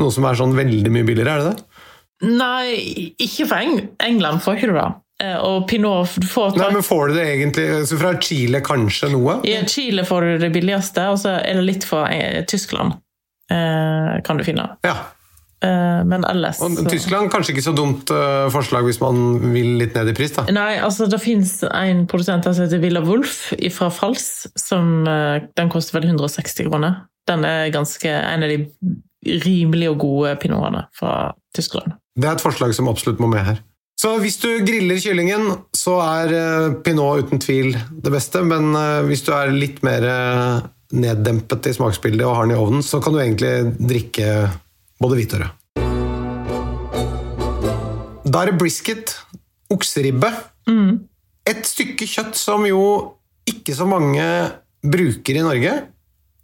noe 0.00 0.10
som 0.10 0.24
er 0.24 0.34
sånn 0.34 0.54
veldig 0.56 0.90
mye 0.90 1.04
billigere, 1.04 1.36
er 1.36 1.38
det 1.44 1.56
det? 1.56 1.64
Nei, 2.22 3.12
ikke 3.20 3.46
fra 3.50 3.60
Eng 3.64 3.88
England 4.00 4.40
får 4.44 4.56
ikke 4.56 4.68
du 4.72 4.76
det. 4.78 4.88
Eh, 5.22 5.36
Og 5.38 5.68
pinot 5.68 6.06
får 6.32 6.56
Nei, 6.56 6.70
men 6.72 6.82
får 6.82 7.08
du 7.08 7.14
det 7.14 7.26
egentlig 7.28 7.86
så 7.86 7.98
fra 8.00 8.14
Chile 8.18 8.60
kanskje 8.64 9.10
noe? 9.12 9.40
I 9.44 9.58
Chile 9.66 10.04
får 10.08 10.20
du 10.22 10.38
det 10.38 10.52
billigste, 10.54 11.04
og 11.12 11.18
så 11.18 11.36
er 11.42 11.54
det 11.58 11.64
litt 11.66 11.84
fra 11.84 12.06
eh, 12.10 12.44
Tyskland. 12.48 12.94
Eh, 13.50 14.20
kan 14.24 14.38
du 14.38 14.44
finne. 14.44 14.76
Ja. 14.86 14.94
Eh, 15.62 16.00
men 16.08 16.24
ellers 16.26 16.58
Og 16.64 16.74
Tyskland 16.90 17.30
kanskje 17.30 17.54
ikke 17.54 17.64
så 17.68 17.74
dumt 17.76 18.10
eh, 18.10 18.48
forslag 18.50 18.86
hvis 18.88 18.98
man 19.02 19.36
vil 19.52 19.76
litt 19.78 19.94
ned 19.94 20.10
i 20.10 20.16
pris, 20.16 20.34
da. 20.34 20.46
Nei, 20.50 20.80
altså 20.82 21.06
det 21.10 21.20
fins 21.22 21.60
en 21.68 22.02
produsent 22.10 22.48
som 22.48 22.64
heter 22.64 22.82
Villa 22.82 23.02
Wolf 23.06 23.52
fra 23.76 23.90
Fals. 23.94 24.48
Som, 24.58 25.06
eh, 25.06 25.46
den 25.58 25.70
koster 25.72 26.00
vel 26.00 26.08
160 26.10 26.66
kroner. 26.66 27.04
Den 27.30 27.46
er 27.46 27.70
ganske 27.74 28.10
en 28.10 28.42
av 28.42 28.50
de 28.50 28.64
rimelige 29.44 29.92
og 29.92 30.00
gode 30.02 30.32
pinotene 30.42 30.88
fra 30.98 31.30
Tyskland. 31.54 31.94
Det 32.18 32.26
er 32.26 32.34
et 32.34 32.42
forslag 32.42 32.74
som 32.74 32.90
absolutt 32.90 33.22
må 33.22 33.30
med 33.30 33.46
her. 33.46 33.62
Så 34.02 34.16
hvis 34.18 34.40
du 34.42 34.48
griller 34.66 34.98
kyllingen, 34.98 35.60
så 35.78 36.00
er 36.02 36.72
pinot 36.82 37.22
uten 37.22 37.38
tvil 37.38 37.70
det 37.76 38.10
beste. 38.10 38.42
Men 38.42 38.74
hvis 39.06 39.22
du 39.22 39.30
er 39.36 39.52
litt 39.54 39.78
mer 39.86 40.02
neddempet 40.90 41.70
i 41.70 41.74
smaksbildet 41.76 42.26
og 42.26 42.34
har 42.34 42.48
den 42.48 42.56
i 42.56 42.58
ovnen, 42.58 42.82
så 42.82 42.98
kan 43.04 43.14
du 43.14 43.20
egentlig 43.22 43.52
drikke 43.78 44.32
både 45.02 45.18
hvit 45.18 45.34
og 45.36 45.44
rød. 45.44 45.58
Da 48.32 48.42
er 48.42 48.52
det 48.52 48.58
brisket, 48.60 49.16
okseribbe. 49.72 50.30
Et 51.50 51.64
stykke 51.66 52.06
kjøtt 52.06 52.38
som 52.38 52.62
jo 52.68 52.82
ikke 53.50 53.74
så 53.74 53.86
mange 53.88 54.24
bruker 54.82 55.38
i 55.38 55.42
Norge, 55.44 55.72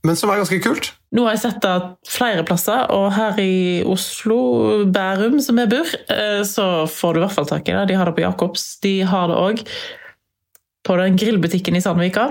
men 0.06 0.18
som 0.18 0.30
er 0.30 0.40
ganske 0.40 0.58
kult. 0.62 0.92
Nå 1.14 1.24
har 1.24 1.36
jeg 1.36 1.42
sett 1.46 1.62
det 1.64 1.76
flere 2.10 2.44
plasser, 2.46 2.84
og 2.94 3.12
her 3.16 3.38
i 3.40 3.80
Oslo, 3.88 4.84
Bærum, 4.92 5.38
som 5.42 5.58
jeg 5.58 5.70
bor, 5.72 5.94
eh, 6.12 6.42
så 6.44 6.86
får 6.90 7.14
du 7.14 7.20
i 7.20 7.24
hvert 7.24 7.36
fall 7.38 7.48
tak 7.48 7.68
i 7.68 7.76
det. 7.76 7.86
De 7.88 7.96
har 7.96 8.10
det 8.10 8.16
på 8.18 8.24
Jacobs. 8.26 8.66
De 8.84 9.00
har 9.08 9.30
det 9.30 9.38
òg 9.38 9.64
på 10.86 10.98
den 11.00 11.16
grillbutikken 11.20 11.76
i 11.76 11.82
Sandvika, 11.84 12.28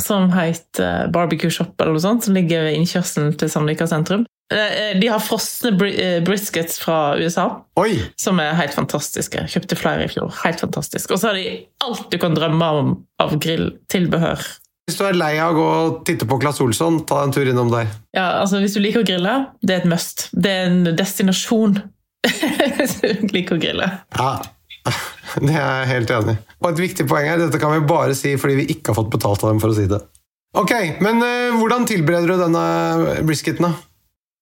som 0.00 0.30
heter 0.34 1.10
Barbecue 1.14 1.50
Shop, 1.50 1.74
eller 1.78 1.96
noe 1.96 2.04
sånt, 2.04 2.26
som 2.26 2.34
ligger 2.38 2.68
ved 2.68 2.78
innkjørselen 2.78 3.34
til 3.38 3.50
Sandvika 3.50 3.86
sentrum. 3.90 4.24
Eh, 4.52 4.98
De 5.00 5.08
har 5.08 5.22
frosne 5.24 5.72
eh, 5.88 6.18
briskets 6.24 6.76
fra 6.82 7.16
USA, 7.16 7.46
Oi! 7.80 7.96
som 8.20 8.40
er 8.42 8.56
helt 8.58 8.74
fantastiske. 8.76 9.46
Kjøpte 9.50 9.78
flere 9.78 10.04
i 10.04 10.10
fjor. 10.12 10.34
Helt 10.44 10.60
fantastisk. 10.60 11.14
Og 11.14 11.20
så 11.22 11.30
har 11.30 11.38
de 11.40 11.64
alt 11.86 12.10
du 12.12 12.18
kan 12.20 12.36
drømme 12.36 12.68
om 12.80 12.92
av 13.22 13.32
grilltilbehør. 13.40 14.44
Hvis 14.84 14.98
du 15.00 15.06
er 15.08 15.16
lei 15.16 15.32
av 15.40 15.54
å 15.54 15.56
gå 15.56 15.68
og 15.72 16.00
titte 16.04 16.26
på 16.28 16.36
Claes 16.42 16.60
Olsson, 16.60 16.98
ta 17.08 17.22
en 17.24 17.32
tur 17.32 17.48
innom 17.48 17.70
der. 17.72 17.88
Ja, 18.12 18.42
altså 18.42 18.60
Hvis 18.60 18.76
du 18.76 18.82
liker 18.84 19.00
å 19.00 19.08
grille, 19.08 19.36
det 19.64 19.78
er 19.78 19.80
et 19.80 19.88
must. 19.88 20.26
Det 20.36 20.50
er 20.52 20.66
en 20.68 20.90
destinasjon 20.96 21.78
hvis 22.76 22.98
du 23.00 23.32
liker 23.32 23.56
å 23.56 23.62
grille. 23.62 23.88
Ja, 24.18 24.34
det 25.40 25.54
er 25.54 25.56
jeg 25.80 25.88
helt 25.94 26.12
enig 26.18 26.36
i. 26.36 26.42
Og 26.60 26.68
et 26.74 26.84
viktig 26.84 27.08
poeng 27.08 27.30
her, 27.30 27.40
dette 27.40 27.60
kan 27.62 27.72
vi 27.72 27.80
bare 27.88 28.16
si 28.18 28.34
fordi 28.40 28.60
vi 28.60 28.68
ikke 28.76 28.92
har 28.92 29.00
fått 29.00 29.12
betalt 29.16 29.44
av 29.44 29.54
dem 29.54 29.64
for 29.64 29.72
å 29.72 29.78
si 29.78 29.88
det. 29.88 30.02
Ok, 30.54 30.72
men 31.02 31.18
uh, 31.24 31.56
hvordan 31.58 31.88
tilbereder 31.88 32.30
du 32.30 32.44
denne 32.44 33.24
brisketen 33.26 33.64
da? 33.66 33.72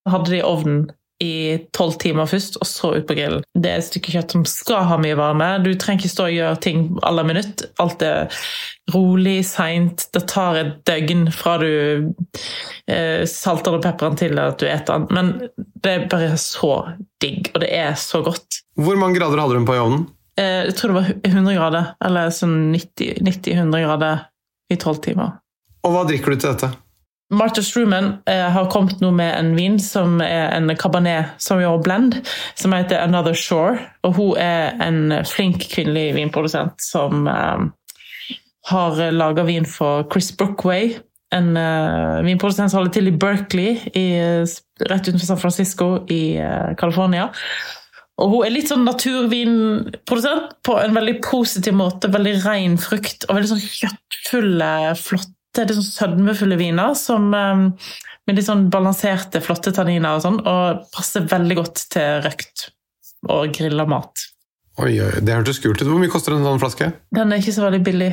Hadde 0.08 0.32
det 0.32 0.40
i 0.40 0.46
ovnen 0.46 0.90
i 1.22 1.58
tolv 1.76 1.94
timer 2.02 2.26
først, 2.26 2.56
og 2.58 2.66
så 2.66 2.92
ut 2.96 3.06
på 3.06 3.14
grillen. 3.14 3.44
Det 3.54 3.70
er 3.70 3.78
et 3.78 3.86
stykke 3.86 4.14
kjøtt 4.14 4.34
som 4.34 4.44
skal 4.48 4.88
ha 4.90 4.96
mye 5.00 5.18
varme. 5.18 5.48
Du 5.62 5.70
trenger 5.78 6.02
ikke 6.02 6.14
stå 6.16 6.26
og 6.26 6.34
gjøre 6.34 6.62
ting 6.64 6.80
alle 7.06 7.24
minutt. 7.28 7.62
Alt 7.82 8.02
er 8.06 8.40
rolig, 8.90 9.36
seint. 9.46 10.08
Det 10.14 10.24
tar 10.32 10.58
et 10.58 10.72
døgn 10.88 11.28
fra 11.34 11.58
du 11.62 11.68
eh, 12.90 13.22
salter 13.30 13.78
og 13.78 13.84
pepper 13.84 14.10
den 14.10 14.20
til 14.24 14.42
at 14.42 14.58
du 14.58 14.66
eter 14.66 14.98
den. 14.98 15.06
Men 15.14 15.30
det 15.84 15.94
er 15.94 16.08
bare 16.10 16.34
så 16.40 16.74
digg, 17.22 17.52
og 17.54 17.62
det 17.62 17.70
er 17.76 17.94
så 18.00 18.24
godt. 18.26 18.62
Hvor 18.80 18.98
mange 18.98 19.20
grader 19.20 19.38
hadde 19.38 19.54
du 19.54 19.60
den 19.60 19.68
på 19.68 19.78
i 19.78 19.82
ovnen? 19.84 20.08
Eh, 20.40 20.64
jeg 20.72 20.78
tror 20.78 20.92
det 20.92 20.98
var 20.98 21.12
100 21.28 21.58
grader, 21.60 21.92
eller 22.02 22.34
sånn 22.34 22.72
90-100 22.74 23.86
grader 23.86 24.26
i 24.72 24.80
tolv 24.80 25.02
timer. 25.04 25.38
Og 25.86 25.94
hva 25.94 26.06
drikker 26.08 26.34
du 26.34 26.40
til 26.40 26.50
dette? 26.50 26.72
Martha 27.32 27.62
Struman 27.64 28.18
eh, 28.28 28.48
har 28.52 28.70
kommet 28.70 29.00
nå 29.00 29.08
med 29.16 29.32
en 29.38 29.54
vin 29.56 29.78
som 29.80 30.20
er 30.20 30.52
en 30.52 30.68
cabernet 30.76 31.32
Sauvignon 31.40 31.80
blend, 31.82 32.18
som 32.60 32.74
heter 32.76 33.00
Another 33.00 33.36
Shore. 33.36 33.78
Og 34.04 34.18
hun 34.18 34.36
er 34.40 34.76
en 34.84 35.16
flink 35.24 35.64
kvinnelig 35.72 36.12
vinprodusent 36.18 36.84
som 36.84 37.26
eh, 37.32 37.64
har 38.68 39.02
laga 39.16 39.46
vin 39.48 39.66
for 39.68 40.04
Chris 40.12 40.28
Brookway. 40.36 40.92
En 41.32 41.56
eh, 41.56 42.20
vinprodusent 42.28 42.70
som 42.70 42.82
holder 42.82 42.98
til 42.98 43.08
i 43.08 43.16
Berkeley, 43.16 43.78
i, 43.96 44.06
rett 44.84 45.08
utenfor 45.08 45.32
San 45.32 45.40
Francisco 45.40 45.92
i 46.12 46.36
eh, 46.36 46.72
California. 46.76 47.30
Og 48.20 48.28
hun 48.28 48.44
er 48.44 48.52
litt 48.52 48.68
sånn 48.68 48.84
naturvinprodusent 48.84 50.58
på 50.68 50.76
en 50.78 50.92
veldig 51.00 51.16
positiv 51.24 51.80
måte. 51.80 52.12
Veldig 52.12 52.42
ren 52.44 52.76
frukt 52.80 53.24
og 53.28 53.38
veldig 53.38 53.54
sånn 53.54 53.64
kjøttfulle, 53.64 54.74
flotte, 55.00 55.38
litt 55.60 55.74
sånn 55.76 55.90
sødmefulle 55.90 56.58
viner. 56.60 56.94
Som, 56.98 57.32
eh, 57.34 57.64
med 58.26 58.38
litt 58.38 58.46
sånn 58.46 58.68
balanserte, 58.70 59.42
flotte 59.44 59.72
tanniner 59.74 60.16
og 60.16 60.22
sånn. 60.24 60.40
Og 60.46 60.84
passer 60.94 61.26
veldig 61.28 61.56
godt 61.56 61.86
til 61.92 62.22
røkt 62.24 62.70
og 63.28 63.52
grilla 63.54 63.86
mat. 63.86 64.28
Oi, 64.80 64.96
oi, 65.04 65.20
det 65.20 65.34
hørtes 65.36 65.60
kult 65.60 65.82
ut. 65.82 65.88
Hvor 65.88 66.00
mye 66.00 66.10
koster 66.12 66.32
en 66.32 66.46
sånn 66.46 66.62
flaske? 66.62 66.92
Den 67.12 67.32
er 67.32 67.42
ikke 67.42 67.52
så 67.54 67.66
veldig 67.66 67.82
billig. 67.84 68.12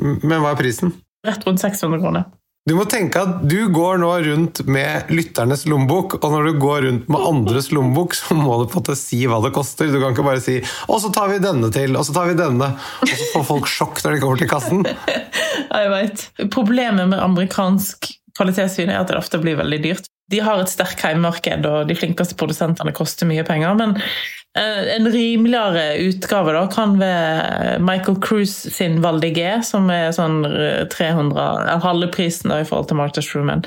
Men 0.00 0.40
hva 0.42 0.52
er 0.52 0.58
prisen? 0.58 0.92
Rett 1.26 1.44
rundt 1.46 1.62
600 1.62 2.00
kroner. 2.02 2.24
Du 2.70 2.76
må 2.78 2.84
tenke 2.86 3.18
at 3.18 3.40
du 3.50 3.64
går 3.74 3.96
nå 3.98 4.08
rundt 4.22 4.60
med 4.70 5.08
lytternes 5.10 5.64
lommebok, 5.66 6.20
og 6.20 6.26
når 6.30 6.44
du 6.46 6.58
går 6.62 6.84
rundt 6.84 7.08
med 7.10 7.24
andres 7.26 7.72
lommebok, 7.74 8.14
så 8.14 8.36
må 8.38 8.60
du 8.60 8.68
på 8.70 8.78
en 8.78 8.84
måte 8.84 8.94
si 8.94 9.18
hva 9.26 9.40
det 9.42 9.50
koster. 9.56 9.90
Du 9.90 9.98
kan 9.98 10.14
ikke 10.14 10.22
bare 10.28 10.42
si 10.44 10.60
'og 10.86 11.00
så 11.02 11.10
tar 11.10 11.32
vi 11.32 11.40
denne 11.42 11.66
til', 11.74 11.98
og 11.98 12.06
så 12.06 12.14
tar 12.14 12.30
vi 12.30 12.38
denne. 12.38 12.70
Og 13.02 13.10
så 13.10 13.26
får 13.32 13.44
folk 13.48 13.66
sjokk 13.66 13.98
når 14.04 14.14
de 14.14 14.20
kommer 14.22 14.38
til 14.38 14.52
kassen. 14.54 14.86
Jeg 15.80 15.90
veit. 15.90 16.30
Problemet 16.54 17.10
med 17.10 17.18
amerikansk 17.18 18.06
kvalitetsvin 18.38 18.92
er 18.92 19.02
at 19.02 19.10
det 19.10 19.18
ofte 19.18 19.40
blir 19.42 19.58
veldig 19.60 19.80
dyrt. 19.84 20.10
De 20.30 20.42
har 20.44 20.60
et 20.62 20.70
sterkt 20.70 21.02
heimemarked, 21.02 21.66
og 21.66 21.88
de 21.88 21.96
flinkeste 21.98 22.36
produsentene 22.38 22.94
koster 22.94 23.26
mye 23.26 23.42
penger. 23.46 23.74
Men 23.78 23.96
eh, 23.98 24.92
en 24.94 25.08
rimeligere 25.10 25.96
utgave 26.06 26.54
da, 26.54 26.66
kan 26.70 26.94
være 27.00 27.78
Michael 27.82 28.20
Cruise 28.22 28.70
sin 28.70 29.00
Valdigé, 29.02 29.56
som 29.66 29.90
er 29.90 30.12
sånn 30.14 30.44
eh, 30.46 30.84
300 30.92 31.80
halve 31.82 32.10
prisen 32.14 32.54
da, 32.54 32.60
i 32.62 32.68
forhold 32.68 32.92
til 32.92 33.00
Martha 33.00 33.24
Struman. 33.24 33.66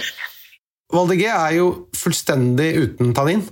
Valdegé 0.94 1.30
er 1.32 1.58
jo 1.58 1.68
fullstendig 1.98 2.70
uten 2.78 3.14
tannin. 3.18 3.44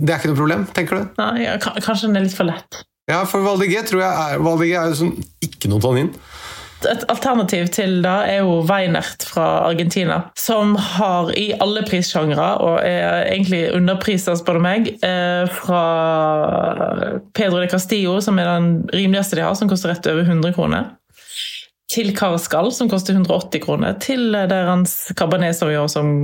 Det 0.00 0.12
er 0.12 0.20
ikke 0.20 0.30
noe 0.32 0.40
problem, 0.40 0.64
tenker 0.76 0.98
du? 0.98 1.18
Nei, 1.20 1.44
ja, 1.46 1.56
kanskje 1.60 2.08
den 2.08 2.20
er 2.20 2.26
litt 2.26 2.36
for 2.36 2.48
lett. 2.48 2.82
Ja, 3.10 3.24
for 3.28 3.42
Valdegé 3.44 3.82
tror 3.88 4.04
jeg 4.04 4.10
er, 4.10 4.42
Valdegé 4.44 4.76
er 4.78 4.92
jo 4.92 4.98
sånn 5.00 5.14
ikke 5.44 5.70
noe 5.72 5.82
tannin. 5.82 6.12
Et 6.88 7.02
alternativ 7.12 7.68
til 7.74 7.98
det 8.04 8.12
er 8.32 8.38
jo 8.40 8.60
Weinert 8.64 9.24
fra 9.28 9.46
Argentina, 9.68 10.22
som 10.38 10.72
har 10.80 11.28
i 11.36 11.50
alle 11.60 11.82
prissjangre, 11.84 12.46
og 12.64 12.78
er 12.86 13.26
egentlig 13.26 13.66
underprisa, 13.76 14.36
spør 14.38 14.56
du 14.56 14.64
meg, 14.64 14.88
eh, 15.04 15.44
fra 15.60 15.82
Pedro 17.36 17.60
de 17.60 17.68
Castillo, 17.68 18.16
som 18.24 18.40
er 18.40 18.48
den 18.48 18.70
rimeligste 18.94 19.36
de 19.36 19.44
har, 19.44 19.54
som 19.58 19.68
koster 19.68 19.92
rett 19.92 20.08
over 20.08 20.24
100 20.24 20.56
kroner, 20.56 20.88
til 21.90 22.14
Carascal, 22.16 22.72
som 22.72 22.88
koster 22.88 23.18
180 23.18 23.64
kroner, 23.66 24.00
til 24.00 24.34
eh, 24.34 24.48
deres 24.48 25.12
Cabernet 25.18 25.58
Sauvignon 25.58 25.92
som 25.92 26.14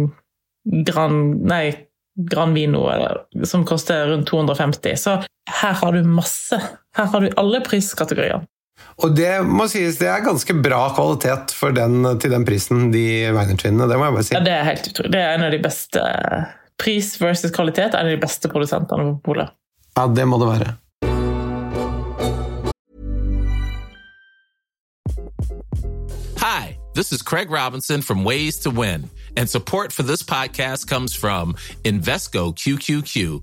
Gran, 0.86 1.20
nei, 1.46 1.76
Gran 2.16 2.54
Vino, 2.56 2.88
eller, 2.90 3.26
som 3.44 3.66
koster 3.68 4.08
rundt 4.08 4.28
250. 4.32 4.96
Så 4.98 5.20
her 5.60 5.80
har 5.82 5.92
du 5.92 6.02
masse. 6.08 6.58
Her 6.96 7.10
har 7.12 7.22
du 7.22 7.28
alle 7.36 7.60
priskategorier. 7.62 8.40
Og 9.04 9.12
det 9.12 9.28
må 9.44 9.66
sies, 9.68 9.98
det 10.00 10.08
er 10.08 10.22
ganske 10.24 10.54
bra 10.64 10.86
kvalitet 10.96 11.52
for 11.52 11.74
den, 11.76 12.00
til 12.20 12.32
den 12.32 12.46
prisen, 12.48 12.88
de 12.94 13.28
Weinertvinene. 13.28 13.88
Det 13.90 13.98
må 14.00 14.06
jeg 14.08 14.14
bare 14.14 14.24
si. 14.24 14.32
Ja, 14.32 14.40
det 14.46 14.54
er 14.54 14.64
helt 14.70 14.88
utrolig. 14.88 15.12
Det 15.12 15.20
er 15.20 15.34
en 15.36 15.44
av 15.44 15.52
de 15.52 15.60
beste 15.60 16.06
Pris 16.80 17.14
versus 17.20 17.52
kvalitet 17.52 17.92
er 17.94 18.00
en 18.00 18.08
av 18.08 18.12
de 18.12 18.20
beste 18.20 18.48
produsentene 18.52 19.04
på 19.10 19.32
polet. 19.32 19.52
Ja, 19.96 20.06
det 20.12 20.26
må 20.28 20.40
det 20.40 20.48
være. 20.48 20.74
Hi, 26.40 26.76
this 26.94 27.12
is 27.12 27.22
Craig 27.22 27.50
Robinson 27.50 28.02
from 28.02 28.24
Ways 28.24 28.58
to 28.60 28.70
Win, 28.70 29.10
and 29.36 29.48
support 29.48 29.92
for 29.92 30.02
this 30.02 30.22
podcast 30.22 30.86
comes 30.86 31.14
from 31.14 31.54
Invesco 31.84 32.52
QQQ, 32.52 33.42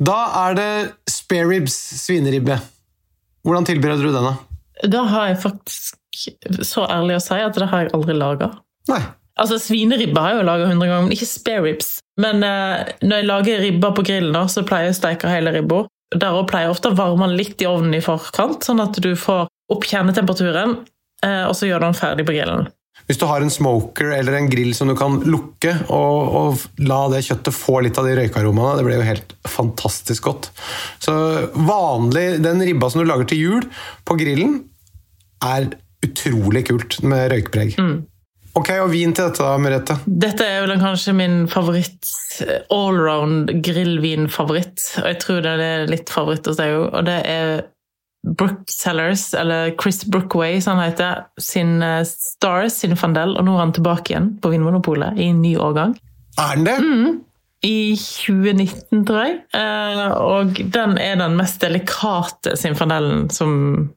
Da 0.00 0.18
er 0.46 0.56
det 0.56 0.70
spare 1.10 1.48
ribs, 1.48 1.76
svineribbe. 2.00 2.56
Hvordan 3.44 3.66
tilbereder 3.68 4.04
du 4.04 4.12
den, 4.12 4.28
da? 4.28 4.34
Da 4.88 5.04
har 5.08 5.30
jeg 5.30 5.40
faktisk 5.42 5.96
så 6.64 6.86
ærlig 6.88 7.18
å 7.18 7.22
si 7.24 7.36
at 7.40 7.56
det 7.56 7.68
har 7.68 7.84
jeg 7.84 7.94
aldri 7.96 8.16
laga. 8.16 8.50
Altså, 9.40 9.56
Svineribbe 9.60 10.20
har 10.20 10.34
jeg 10.34 10.40
jo 10.40 10.48
laga 10.48 10.66
100 10.68 10.88
ganger, 10.88 11.04
men 11.06 11.14
ikke 11.16 11.28
spare 11.28 11.64
ribs. 11.64 11.94
Men 12.20 12.44
eh, 12.44 12.90
når 13.04 13.20
jeg 13.22 13.28
lager 13.28 13.62
ribba 13.64 13.92
på 13.96 14.04
grillen, 14.04 14.34
da, 14.36 14.44
så 14.52 14.64
pleier 14.68 14.90
jeg 14.90 14.96
å 14.96 15.00
steke 15.00 15.32
hele 15.32 15.54
ribba. 15.54 15.84
Der 16.16 16.36
òg 16.36 16.48
pleier 16.50 16.68
jeg 16.68 16.74
ofte 16.74 16.90
å 16.90 16.98
varme 16.98 17.28
den 17.28 17.38
litt 17.38 17.62
i 17.62 17.68
ovnen 17.70 17.96
i 17.96 18.02
forkant, 18.04 18.66
sånn 18.66 18.82
at 18.82 18.98
du 19.00 19.12
får 19.16 19.46
opp 19.70 19.86
kjernetemperaturen, 19.86 20.80
eh, 21.24 21.44
og 21.46 21.54
så 21.56 21.68
gjør 21.70 21.80
du 21.80 21.86
den 21.88 22.00
ferdig 22.00 22.26
på 22.28 22.34
grillen. 22.36 22.68
Hvis 23.10 23.18
du 23.18 23.24
har 23.26 23.42
en 23.42 23.50
smoker 23.50 24.12
eller 24.14 24.36
en 24.38 24.46
grill 24.46 24.70
som 24.78 24.86
du 24.86 24.94
kan 24.94 25.16
lukke, 25.26 25.72
og, 25.90 26.34
og 26.38 26.84
la 26.86 27.00
det 27.10 27.24
kjøttet 27.26 27.56
få 27.56 27.80
litt 27.82 27.98
av 27.98 28.06
de 28.06 28.12
røykaromaene, 28.20 28.76
det 28.78 28.84
blir 28.86 29.00
jo 29.00 29.06
helt 29.08 29.34
fantastisk 29.50 30.28
godt. 30.28 30.46
Så 31.02 31.14
vanlig, 31.66 32.38
den 32.44 32.62
ribba 32.62 32.86
som 32.86 33.02
du 33.02 33.08
lager 33.10 33.26
til 33.32 33.42
jul 33.42 33.66
på 34.06 34.14
grillen, 34.20 34.60
er 35.42 35.72
utrolig 36.06 36.62
kult 36.68 37.00
med 37.02 37.32
røykpreg. 37.34 37.74
Ok, 38.60 38.70
og 38.78 38.92
vin 38.94 39.10
til 39.10 39.26
dette 39.26 39.42
da, 39.42 39.58
Merete? 39.58 39.98
Dette 40.06 40.46
er 40.46 40.62
jo 40.62 40.78
kanskje 40.78 41.16
min 41.18 41.36
favoritt, 41.50 42.14
allround 42.70 43.50
grillvinfavoritt, 43.66 44.86
og 45.02 45.10
jeg 45.10 45.20
tror 45.26 45.42
det 45.50 45.58
er 45.66 45.90
litt 45.90 46.14
favoritt 46.14 46.46
hos 46.46 46.62
deg 46.62 46.78
òg, 46.78 46.86
og 46.94 47.10
det 47.10 47.18
er 47.26 47.54
Brooksellers, 48.26 49.34
eller 49.34 49.70
Chris 49.82 50.04
Brookway, 50.04 50.60
som 50.60 50.76
han 50.78 50.90
heter, 50.90 51.24
sin 51.40 51.82
eh, 51.82 52.02
Stars, 52.04 52.72
sin 52.82 52.96
Fandel, 52.96 53.36
og 53.38 53.46
nå 53.46 53.54
er 53.56 53.62
han 53.64 53.72
tilbake 53.76 54.12
igjen 54.12 54.30
på 54.42 54.52
Vinmonopolet 54.52 55.18
i 55.18 55.30
en 55.32 55.40
ny 55.42 55.54
årgang. 55.56 55.94
Er 56.38 56.52
han 56.54 56.66
det? 56.68 56.76
I 57.66 57.94
2019, 57.96 59.04
tror 59.08 59.24
jeg. 59.24 59.38
Eh, 59.56 60.04
Og 60.16 60.60
den 60.72 60.98
er 61.00 61.16
den 61.20 61.36
mest 61.36 61.60
delikate 61.64 62.56
Sinfandellen 62.56 63.28
som 63.32 63.90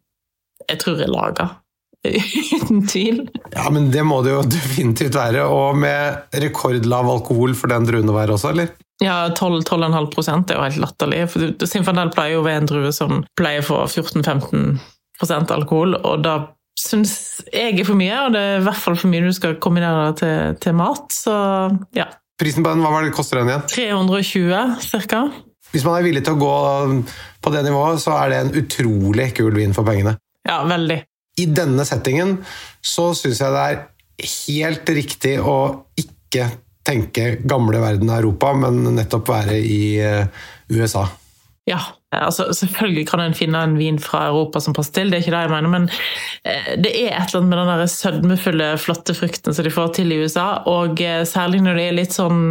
jeg 0.69 0.79
tror 0.79 1.03
er 1.03 1.12
laga. 1.12 1.49
Uten 2.04 2.84
tvil. 2.88 3.22
Ja, 3.54 3.70
men 3.72 3.92
det 3.94 4.04
må 4.04 4.20
det 4.26 4.34
jo 4.34 4.42
definitivt 4.48 5.16
være. 5.16 5.46
Og 5.48 5.78
med 5.80 6.36
rekordlav 6.44 7.10
alkohol 7.10 7.56
for 7.58 7.72
den 7.72 7.88
druen 7.88 8.12
å 8.12 8.18
være 8.18 8.36
også, 8.36 8.52
eller? 8.52 8.74
Ja, 9.04 9.30
12-12,5 9.36 10.10
prosent 10.13 10.52
er 10.52 10.60
jo 10.60 10.66
helt 10.68 10.82
latterlig. 10.84 11.24
For 11.32 11.70
Sinfandel 11.70 12.12
pleier 12.13 12.38
jo 12.38 12.44
å 12.44 12.48
være 12.48 12.63
en 12.63 12.70
drue 12.70 12.92
som 12.96 13.24
pleier 13.39 13.63
å 13.63 13.68
få 13.68 13.80
14-15 13.88 14.76
alkohol, 15.54 15.96
og 16.04 16.26
da 16.26 16.36
syns 16.80 17.13
jeg 17.54 17.78
er 17.78 17.88
for 17.88 17.98
mye, 18.00 18.18
og 18.26 18.34
det 18.36 18.42
er 18.42 18.60
i 18.60 18.66
hvert 18.66 18.82
fall 18.82 18.98
for 19.00 19.12
mye 19.12 19.24
du 19.24 19.34
skal 19.36 19.56
kombinere 19.62 20.10
det 20.10 20.20
til, 20.24 20.60
til 20.66 20.78
mat. 20.78 21.08
Så 21.13 21.34
ja. 21.96 22.10
Prisen 22.42 22.66
på 22.66 22.74
den, 22.74 22.84
hva 22.84 22.92
var 22.96 23.06
det 23.06 23.13
koster 23.16 23.39
den 23.39 23.52
igjen? 23.52 23.66
320 23.70 25.08
ca. 25.08 25.24
Hvis 25.74 25.86
man 25.88 25.98
er 25.98 26.06
villig 26.06 26.24
til 26.26 26.36
å 26.36 26.42
gå 26.42 26.56
på 27.42 27.54
det 27.54 27.63
nivået, 27.66 28.02
så 28.02 28.18
er 28.20 28.34
det 28.34 28.42
en 28.42 28.54
utrolig 28.62 29.32
kul 29.38 29.54
vin 29.58 29.74
for 29.76 29.88
pengene. 29.88 30.18
Ja, 30.46 30.62
veldig. 30.70 31.00
I 31.39 31.48
denne 31.50 31.86
settingen 31.88 32.38
så 32.86 33.10
syns 33.17 33.41
jeg 33.41 33.54
det 33.56 33.63
er 33.69 33.82
helt 34.24 34.93
riktig 34.93 35.38
å 35.41 35.58
ikke 35.98 36.52
tenke 36.86 37.38
gamle 37.48 37.80
verden 37.82 38.12
av 38.12 38.22
Europa, 38.22 38.52
men 38.58 38.84
nettopp 38.98 39.32
være 39.32 39.58
i 39.58 39.84
eh, 40.04 40.48
USA. 40.74 41.08
Ja, 41.65 41.80
altså 42.12 42.50
selvfølgelig 42.52 43.06
kan 43.08 43.22
en 43.24 43.36
finne 43.38 43.62
en 43.63 43.78
vin 43.80 43.96
fra 44.04 44.26
Europa 44.28 44.60
som 44.60 44.76
passer 44.76 44.98
til, 44.98 45.12
det 45.12 45.17
er 45.17 45.24
ikke 45.24 45.36
det 45.36 45.43
jeg 45.46 45.54
mener, 45.54 45.72
men 45.72 45.86
eh, 46.43 46.74
det 46.84 46.91
er 46.91 47.15
et 47.15 47.32
eller 47.32 47.39
annet 47.39 47.54
med 47.54 47.62
den 47.62 47.72
der 47.72 47.93
sødmefulle, 47.93 48.67
flotte 48.84 49.15
frukten 49.15 49.56
som 49.56 49.63
de 49.65 49.72
får 49.72 49.93
til 49.96 50.12
i 50.12 50.19
USA, 50.26 50.48
og 50.69 51.00
eh, 51.02 51.24
særlig 51.30 51.63
når 51.63 51.80
det 51.80 51.86
er 51.88 51.98
litt 52.02 52.17
sånn 52.17 52.41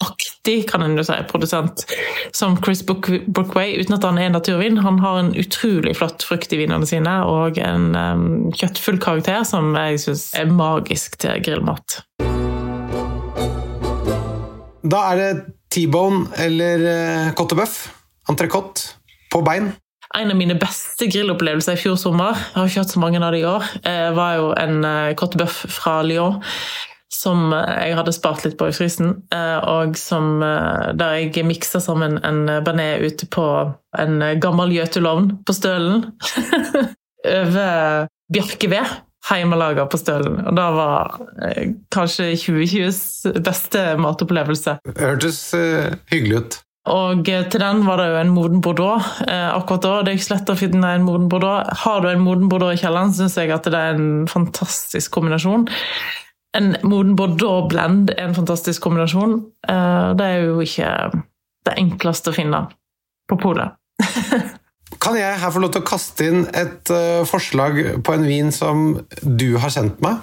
naturvinaktig, 0.00 0.68
kan 0.70 0.82
en 0.82 0.96
jo 0.96 1.04
si, 1.04 1.14
produsent 1.28 1.84
som 2.32 2.56
Chris 2.62 2.82
Brookway, 2.82 3.78
uten 3.80 3.94
at 3.94 4.04
han 4.04 4.18
er 4.18 4.30
naturvin. 4.30 4.78
Han 4.78 4.98
har 4.98 5.18
en 5.18 5.34
utrolig 5.36 5.96
flott 5.96 6.22
frukt 6.22 6.52
i 6.52 6.56
vinene 6.56 6.86
sine, 6.86 7.24
og 7.24 7.58
en 7.58 7.94
um, 7.94 8.52
kjøttfull 8.52 8.98
karakter 9.00 9.44
som 9.44 9.74
jeg 9.76 10.00
syns 10.00 10.32
er 10.34 10.46
magisk 10.46 11.18
til 11.20 11.40
grillmat. 11.42 12.02
Da 14.82 15.04
er 15.12 15.16
det 15.20 15.30
T-bone 15.70 16.30
eller 16.40 17.32
kottebøff. 17.36 17.90
Entrecôte 18.28 18.96
på 19.30 19.42
bein. 19.42 19.72
En 20.18 20.30
av 20.32 20.34
mine 20.34 20.56
beste 20.58 21.06
grillopplevelser 21.06 21.76
i 21.76 21.78
fjor 21.78 21.94
sommer, 21.98 22.34
jeg 22.34 22.56
har 22.56 22.70
ikke 22.70 22.82
hatt 22.82 22.92
så 22.94 23.02
mange 23.02 23.20
av 23.22 23.30
det 23.30 23.44
i 23.44 23.46
år, 23.46 23.66
eh, 23.86 24.08
var 24.16 24.32
jo 24.40 24.48
en 24.58 24.82
kottebøff 25.18 25.60
eh, 25.68 25.70
fra 25.70 26.00
Lyon 26.02 26.40
som 27.10 27.50
jeg 27.52 27.96
hadde 27.98 28.14
spart 28.14 28.44
litt 28.46 28.56
på 28.60 28.68
i 28.70 28.74
frysen, 28.74 29.16
og 29.66 29.96
som, 29.98 30.38
der 30.40 31.16
jeg 31.18 31.42
miksa 31.42 31.80
sammen 31.82 32.20
en 32.22 32.44
bearnés 32.62 33.02
ute 33.02 33.26
på 33.26 33.46
en 33.98 34.22
gammel 34.38 34.76
gjøtulovn 34.76 35.32
på 35.42 35.56
Stølen. 35.56 36.04
Over 37.40 38.06
bjørkeved, 38.30 38.94
hjemmelaga 39.26 39.88
på 39.90 39.98
Stølen. 39.98 40.38
Og 40.46 40.54
det 40.54 40.70
var 40.78 41.18
kanskje 41.90 42.30
2020s 42.38 43.42
beste 43.42 43.84
matopplevelse. 43.98 44.78
Det 44.86 44.98
Hørtes 45.02 45.42
hyggelig 46.14 46.44
ut. 46.44 46.60
Og 46.88 47.26
til 47.28 47.60
den 47.60 47.82
var 47.84 48.00
det 48.00 48.06
jo 48.08 48.16
en 48.22 48.32
moden 48.32 48.62
bordeaux 48.64 49.04
eh, 49.26 49.48
akkurat 49.52 49.84
da. 49.84 49.92
Det 50.00 50.14
er 50.14 50.20
ikke 50.20 50.32
lett 50.32 50.52
å 50.54 50.56
finne 50.58 50.94
en 50.96 51.04
moden 51.04 51.28
bordeaux. 51.28 51.68
Har 51.84 52.00
du 52.00 52.08
en 52.08 52.24
moden 52.24 52.48
bordeaux 52.48 52.72
i 52.72 52.80
kjelleren, 52.80 53.12
syns 53.14 53.36
jeg 53.36 53.52
at 53.52 53.68
det 53.68 53.76
er 53.76 53.98
en 53.98 54.24
fantastisk 54.30 55.12
kombinasjon. 55.18 55.68
En 56.56 56.72
moden 56.82 57.14
bordeaux-blend 57.18 58.10
er 58.16 58.24
en 58.26 58.34
fantastisk 58.34 58.82
kombinasjon. 58.82 59.36
Eh, 59.68 60.08
det 60.18 60.26
er 60.26 60.48
jo 60.48 60.64
ikke 60.64 60.90
det 61.68 61.76
enkleste 61.78 62.32
å 62.32 62.36
finne 62.36 62.64
på 63.30 63.38
polet. 63.38 63.76
kan 65.04 65.18
jeg 65.18 65.38
her 65.40 65.54
få 65.54 65.62
lov 65.62 65.74
til 65.74 65.84
å 65.84 65.86
kaste 65.86 66.26
inn 66.26 66.46
et 66.56 66.90
uh, 66.92 67.22
forslag 67.28 67.78
på 68.04 68.16
en 68.16 68.26
vin 68.26 68.50
som 68.52 68.98
du 69.22 69.54
har 69.62 69.72
sendt 69.72 70.00
meg? 70.04 70.18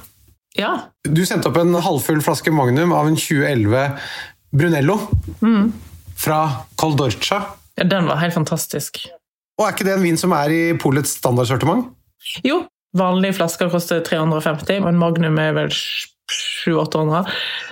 Ja. 0.57 0.89
Du 1.05 1.21
sendte 1.29 1.51
opp 1.51 1.59
en 1.61 1.77
halvfull 1.85 2.19
flaske 2.25 2.51
Magnum 2.51 2.91
av 2.97 3.07
en 3.07 3.17
2011 3.17 3.93
Brunello. 4.57 4.97
Mm 5.45 5.69
fra 6.17 6.51
Coldorcia. 6.75 7.43
Ja, 7.75 7.83
den 7.83 8.07
var 8.09 8.15
helt 8.15 8.33
fantastisk. 8.33 9.05
Og 9.57 9.67
Er 9.67 9.73
ikke 9.73 9.85
det 9.87 9.95
en 9.97 10.05
vin 10.05 10.17
som 10.17 10.33
er 10.37 10.53
i 10.53 10.63
polets 10.77 11.15
standardsortiment? 11.17 11.89
Jo, 12.45 12.63
vanlige 12.97 13.37
flasker 13.39 13.69
koster 13.73 14.03
350, 14.05 14.81
og 14.83 14.89
en 14.91 15.01
Magnum 15.01 15.37
er 15.41 15.53
vel 15.57 15.71
700-800. 16.31 17.25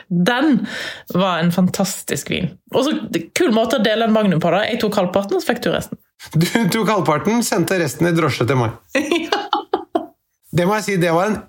Den 0.07 0.67
var 1.13 1.39
en 1.39 1.51
fantastisk 1.51 2.29
vin. 2.31 2.51
Og 2.73 2.85
så 2.85 2.95
Kul 3.35 3.53
måte 3.55 3.79
å 3.79 3.83
dele 3.83 4.07
en 4.07 4.15
Magnum 4.15 4.41
på. 4.43 4.51
da. 4.53 4.63
Jeg 4.69 4.79
tok 4.83 4.99
halvparten, 5.01 5.37
og 5.37 5.43
så 5.43 5.53
fikk 5.53 5.63
du 5.65 5.71
resten. 5.73 6.01
Du 6.39 6.45
tok 6.73 6.91
halvparten, 6.91 7.43
sendte 7.45 7.79
resten 7.81 8.09
i 8.09 8.13
drosje 8.15 8.47
til 8.47 8.59
meg. 8.61 8.77
ja. 9.27 9.41
Det 10.55 10.67
må 10.67 10.77
jeg 10.79 10.85
si, 10.85 10.99
det 11.01 11.11
var 11.11 11.33
en 11.33 11.41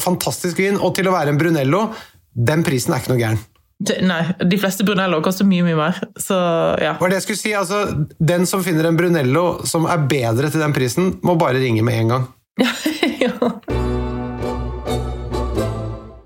fantastisk 0.00 0.62
vin. 0.62 0.80
Og 0.80 0.94
til 0.96 1.10
å 1.10 1.14
være 1.14 1.34
en 1.34 1.40
Brunello, 1.40 1.90
den 2.32 2.64
prisen 2.66 2.94
er 2.94 3.02
ikke 3.02 3.14
noe 3.14 3.22
gæren. 3.22 3.44
Nei, 4.08 4.22
de 4.40 4.56
fleste 4.56 4.86
Brunello 4.88 5.18
koster 5.24 5.44
mye 5.48 5.64
mye 5.66 5.76
mer. 5.76 6.00
Så, 6.16 6.38
ja. 6.80 6.94
Var 7.00 7.12
det 7.12 7.18
jeg 7.20 7.26
skulle 7.26 7.42
si, 7.42 7.52
altså, 7.52 7.82
Den 8.16 8.48
som 8.48 8.64
finner 8.64 8.88
en 8.88 8.96
Brunello 8.96 9.66
som 9.68 9.84
er 9.90 10.08
bedre 10.08 10.48
til 10.52 10.64
den 10.64 10.76
prisen, 10.76 11.18
må 11.26 11.36
bare 11.36 11.60
ringe 11.60 11.84
med 11.84 12.00
en 12.00 12.16
gang. 12.16 12.26
ja. 13.26 13.52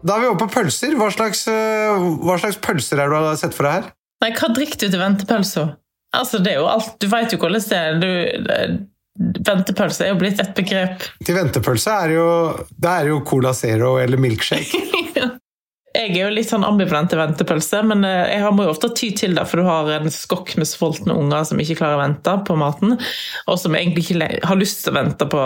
Da 0.00 0.16
er 0.16 0.22
vi 0.22 0.30
over 0.30 0.40
på 0.44 0.50
pølser. 0.54 0.94
Hva 0.98 1.10
slags, 1.12 1.46
eh, 1.50 2.04
hva 2.24 2.38
slags, 2.40 2.60
pølser 2.64 3.00
er 3.00 3.10
det 3.10 3.18
du 3.18 3.28
har 3.28 3.40
sett 3.40 3.56
for 3.56 3.68
deg 3.68 3.80
her? 3.80 3.90
Nei, 4.24 4.30
Hva 4.36 4.52
drikker 4.56 4.80
du 4.80 4.86
til 4.88 5.00
ventepølsa? 5.00 5.66
Altså, 6.16 6.40
det 6.42 6.54
er 6.54 6.62
jo 6.62 6.70
alt, 6.70 6.96
Du 7.00 7.06
veit 7.08 7.32
jo 7.32 7.38
hvordan 7.38 7.68
det 7.68 7.76
er. 7.78 8.00
Du, 8.00 8.86
Ventepølse 9.20 10.06
er 10.06 10.14
jo 10.14 10.20
blitt 10.20 10.40
et 10.40 10.54
begrep. 10.56 11.02
Til 11.26 11.36
ventepølse 11.36 11.92
er 12.06 12.12
jo, 12.14 12.28
det 12.80 12.92
er 12.92 13.10
jo 13.10 13.18
Cola 13.26 13.52
Zero 13.52 13.98
eller 14.00 14.20
milkshake. 14.20 14.80
Jeg 15.90 16.12
er 16.14 16.20
jo 16.22 16.30
litt 16.30 16.48
sånn 16.48 16.64
ambivalent 16.64 17.10
til 17.10 17.18
ventepølse, 17.18 17.80
men 17.90 18.06
eh, 18.06 18.36
jeg 18.38 18.52
må 18.54 18.62
jo 18.62 18.70
ofte 18.70 18.92
ty 18.94 19.08
til 19.18 19.34
det, 19.34 19.42
for 19.50 19.58
du 19.58 19.66
har 19.66 19.88
en 19.96 20.12
skokk 20.14 20.52
med 20.56 20.68
sultne 20.70 21.16
unger 21.18 21.48
som 21.48 21.58
ikke 21.60 21.80
klarer 21.80 21.98
å 21.98 22.04
vente 22.04 22.34
på 22.46 22.54
maten, 22.56 22.94
og 23.50 23.58
som 23.58 23.74
egentlig 23.74 24.06
ikke 24.06 24.28
har 24.46 24.60
lyst 24.60 24.84
til 24.84 24.94
å 24.94 24.98
vente 25.00 25.26
på 25.34 25.42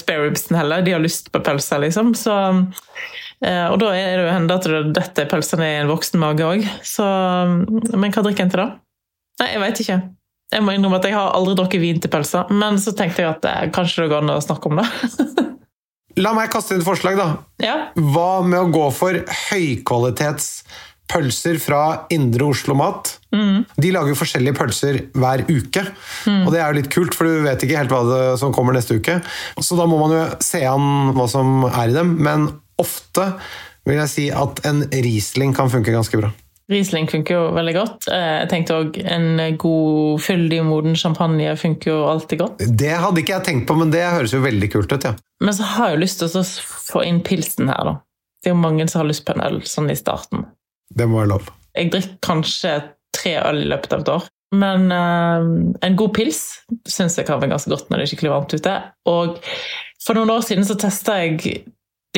spareribsen 0.00 0.56
heller. 0.56 0.80
De 0.82 0.96
har 0.96 1.04
lyst 1.04 1.28
på 1.30 1.42
pølser, 1.44 1.84
liksom. 1.84 2.14
Så, 2.16 2.32
og 3.38 3.76
da 3.78 3.92
er 3.94 4.18
det 4.18 4.24
jo 4.24 4.34
hende 4.34 4.54
at 4.58 4.68
dette 4.96 5.26
pølsene 5.30 5.66
i 5.68 5.80
en 5.84 5.90
voksen 5.92 6.18
mage 6.18 6.46
òg. 6.46 6.64
Men 6.98 8.14
hva 8.14 8.24
drikker 8.26 8.46
en 8.46 8.54
til 8.54 8.64
da? 8.64 8.68
Nei, 9.38 9.52
jeg 9.52 9.62
veit 9.62 9.82
ikke. 9.84 9.98
Jeg 10.48 10.64
må 10.64 10.72
innrømme 10.72 10.98
at 10.98 11.06
jeg 11.06 11.14
har 11.14 11.34
aldri 11.36 11.54
drukket 11.58 11.82
vin 11.82 12.00
til 12.00 12.10
pølser, 12.12 12.48
men 12.56 12.80
så 12.80 12.94
tenkte 12.96 13.22
jeg 13.22 13.30
at 13.34 13.46
eh, 13.46 13.68
kanskje 13.74 14.06
det 14.06 14.12
går 14.14 14.24
an 14.24 14.34
å 14.38 14.42
snakke 14.42 14.70
om 14.70 14.80
det. 14.80 14.88
La 16.24 16.32
meg 16.34 16.50
kaste 16.50 16.74
inn 16.74 16.82
et 16.82 16.88
forslag, 16.88 17.18
da. 17.20 17.26
Ja. 17.62 17.76
Hva 17.94 18.40
med 18.42 18.58
å 18.58 18.70
gå 18.74 18.86
for 18.96 19.20
høykvalitets 19.52 20.48
pølser 21.08 21.60
fra 21.62 21.82
Indre 22.12 22.48
Oslo 22.48 22.74
Mat? 22.80 23.12
Mm. 23.30 23.68
De 23.76 23.92
lager 23.94 24.12
jo 24.12 24.18
forskjellige 24.18 24.56
pølser 24.56 24.98
hver 25.14 25.44
uke. 25.46 25.84
Mm. 26.26 26.42
Og 26.48 26.50
det 26.50 26.62
er 26.62 26.64
jo 26.64 26.78
litt 26.80 26.90
kult, 26.92 27.14
for 27.14 27.28
du 27.28 27.44
vet 27.44 27.62
ikke 27.62 27.78
helt 27.78 27.92
hva 27.92 28.00
det, 28.08 28.22
som 28.40 28.56
kommer 28.56 28.74
neste 28.74 28.98
uke. 28.98 29.20
Så 29.62 29.78
da 29.78 29.86
må 29.88 30.00
man 30.00 30.16
jo 30.16 30.24
se 30.42 30.64
an 30.66 31.12
hva 31.14 31.28
som 31.30 31.68
er 31.68 31.92
i 31.92 31.96
dem. 31.96 32.16
Men 32.24 32.48
ofte 32.82 33.30
vil 33.88 33.98
jeg 34.02 34.12
si 34.12 34.26
at 34.34 34.60
en 34.68 34.84
Riesling 34.92 35.54
kan 35.56 35.70
funke 35.72 35.94
ganske 35.94 36.20
bra. 36.20 36.32
Riesling 36.68 37.06
funker 37.08 37.32
jo 37.34 37.44
veldig 37.56 37.72
godt. 37.78 38.08
Eh, 38.12 38.34
jeg 38.42 38.48
tenkte 38.50 38.76
òg 38.76 38.98
en 39.00 39.40
god, 39.60 40.18
fyldig, 40.20 40.58
moden 40.68 40.98
champagne 41.00 41.54
funker 41.56 41.94
jo 41.94 42.02
alltid 42.10 42.42
godt. 42.42 42.66
Det 42.82 42.92
hadde 42.92 43.22
ikke 43.22 43.38
jeg 43.38 43.46
tenkt 43.46 43.68
på, 43.70 43.78
men 43.80 43.94
det 43.94 44.04
høres 44.04 44.36
jo 44.36 44.42
veldig 44.44 44.68
kult 44.74 44.92
ut, 44.92 45.06
ja. 45.08 45.14
Men 45.40 45.56
så 45.56 45.70
har 45.72 45.88
jeg 45.88 45.96
jo 45.96 46.04
lyst 46.04 46.20
til 46.20 46.36
å 46.36 46.44
få 46.90 47.06
inn 47.08 47.22
pilsen 47.24 47.72
her, 47.72 47.88
da. 47.88 47.96
Det 48.38 48.50
er 48.50 48.54
jo 48.54 48.60
mange 48.60 48.84
som 48.90 49.02
har 49.02 49.08
lyst 49.08 49.24
på 49.26 49.34
en 49.34 49.44
øl 49.46 49.62
sånn 49.66 49.88
i 49.90 49.96
starten. 49.98 50.44
Det 50.94 51.08
må 51.08 51.22
være 51.22 51.32
lov. 51.32 51.48
Jeg 51.78 51.90
drikker 51.94 52.20
kanskje 52.24 52.74
tre 53.16 53.38
øl 53.40 53.64
i 53.64 53.70
løpet 53.72 53.96
av 53.96 54.04
et 54.04 54.12
år. 54.12 54.28
Men 54.56 54.86
uh, 54.92 55.44
en 55.84 55.96
god 55.98 56.14
pils 56.16 56.38
syns 56.88 57.18
jeg 57.18 57.26
kan 57.28 57.40
være 57.40 57.52
ganske 57.52 57.72
godt 57.72 57.90
når 57.90 58.00
det 58.00 58.06
er 58.06 58.12
skikkelig 58.12 58.32
varmt 58.32 58.54
ute. 58.54 58.76
Og 59.10 59.40
for 60.04 60.16
noen 60.16 60.32
år 60.32 60.46
siden 60.46 60.64
så 60.68 60.78
testa 60.80 61.18
jeg 61.20 61.66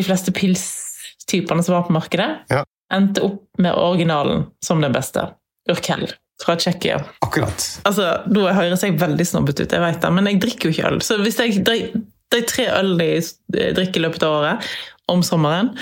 de 0.00 0.08
fleste 0.08 0.34
pilstypene 0.34 1.62
som 1.62 1.76
var 1.76 1.86
på 1.86 1.96
markedet. 1.96 2.32
Ja 2.50 2.64
endte 2.92 3.22
opp 3.22 3.44
med 3.58 3.74
originalen 3.74 4.46
som 4.64 4.80
den 4.80 4.92
beste. 4.92 5.28
Urkel 5.70 6.10
fra 6.44 6.56
Tsjekkia. 6.56 7.04
Akkurat. 7.18 7.80
Altså, 7.84 8.22
Nå 8.32 8.46
høres 8.56 8.82
jeg 8.84 8.96
veldig 9.00 9.26
snobbete 9.28 9.66
ut, 9.66 9.74
jeg 9.76 9.84
vet 9.84 10.00
det, 10.02 10.12
men 10.16 10.30
jeg 10.30 10.40
drikker 10.42 10.68
jo 10.68 10.74
ikke 10.74 10.88
øl. 10.88 11.02
Så 11.04 11.18
hvis 11.20 11.38
jeg 11.40 11.60
drikker 11.66 12.46
tre 12.48 12.66
øl 12.78 12.94
jeg 13.02 13.74
drikker 13.76 14.00
i 14.00 14.04
løpet 14.06 14.24
av 14.26 14.38
året, 14.38 14.72
om 15.10 15.22
sommeren, 15.26 15.72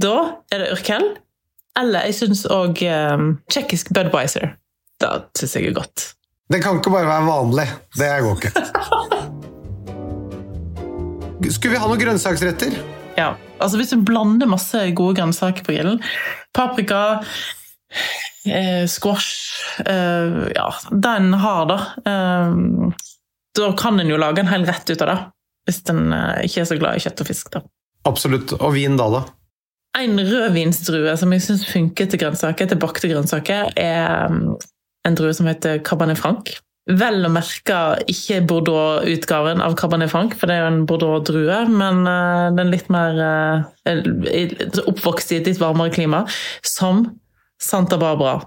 da 0.00 0.16
er 0.52 0.64
det 0.64 0.72
Urkel. 0.74 1.04
Eller 1.76 2.08
jeg 2.08 2.16
syns 2.16 2.46
òg 2.48 2.80
um, 2.88 3.34
tsjekkisk 3.52 3.92
Budwiser. 3.96 4.54
Det 5.00 5.10
syns 5.36 5.56
jeg 5.58 5.68
er 5.70 5.76
godt. 5.76 6.12
Det 6.52 6.62
kan 6.64 6.78
ikke 6.80 6.94
bare 6.94 7.08
være 7.10 7.26
vanlig. 7.28 7.68
Det 8.00 8.10
går 8.24 8.34
ikke. 8.40 8.52
Skulle 11.52 11.76
vi 11.76 11.78
ha 11.78 11.86
noen 11.86 12.00
grønnsaksretter? 12.00 12.72
Ja. 13.16 13.34
Altså 13.58 13.80
hvis 13.80 13.94
du 13.94 14.02
blander 14.04 14.48
masse 14.50 14.82
gode 14.96 15.16
grønnsaker 15.16 15.64
på 15.64 15.72
grillen 15.72 16.02
Paprika, 16.56 17.22
eh, 18.44 18.84
squash 18.90 19.80
eh, 19.84 20.52
Ja, 20.54 20.68
den 20.90 21.32
har 21.40 21.70
da. 21.70 21.78
Eh, 22.04 22.92
da 23.56 23.72
kan 23.78 24.00
en 24.00 24.12
jo 24.12 24.20
lage 24.20 24.44
en 24.44 24.52
hel 24.52 24.66
rett 24.68 24.90
ut 24.90 25.02
av 25.02 25.10
det. 25.12 25.16
Hvis 25.66 25.82
en 25.92 26.12
eh, 26.12 26.44
ikke 26.46 26.62
er 26.62 26.68
så 26.68 26.78
glad 26.80 26.96
i 26.98 27.04
kjøtt 27.06 27.24
og 27.24 27.30
fisk. 27.30 27.50
da. 27.56 27.64
Absolutt. 28.06 28.54
Og 28.60 28.76
vin 28.76 28.98
da, 29.00 29.08
da? 29.12 29.24
En 29.96 30.20
rødvinsdrue 30.20 31.16
som 31.16 31.32
jeg 31.32 31.44
syns 31.46 31.64
funker 31.68 32.08
til 32.10 32.20
grønnsaker, 32.20 32.68
til 32.68 32.80
bakte 32.80 33.08
grønnsaker, 33.10 33.72
er 33.80 34.28
mm, 34.32 34.56
en 35.08 35.16
drue 35.16 35.32
som 35.36 35.48
heter 35.48 35.80
Cabernet 35.84 36.20
Franc. 36.20 36.52
Vel 36.86 37.26
å 37.26 37.32
merke 37.34 37.78
ikke 38.06 38.44
Bordeaux-utgaven 38.46 39.58
av 39.64 39.74
Cabernet 39.78 40.12
Franc, 40.12 40.36
for 40.38 40.46
det 40.46 40.54
er 40.54 40.62
jo 40.62 40.70
en 40.70 40.84
Bordeaux-drue, 40.86 41.64
men 41.72 42.04
uh, 42.06 42.52
den 42.54 42.70
litt 42.70 42.86
mer 42.94 43.18
uh, 43.18 44.86
oppvokst 44.86 45.34
i 45.34 45.40
et 45.40 45.50
litt 45.50 45.58
varmere 45.58 45.90
klima, 45.94 46.22
som 46.62 47.08
Santa 47.58 47.98
Barbara 47.98 48.44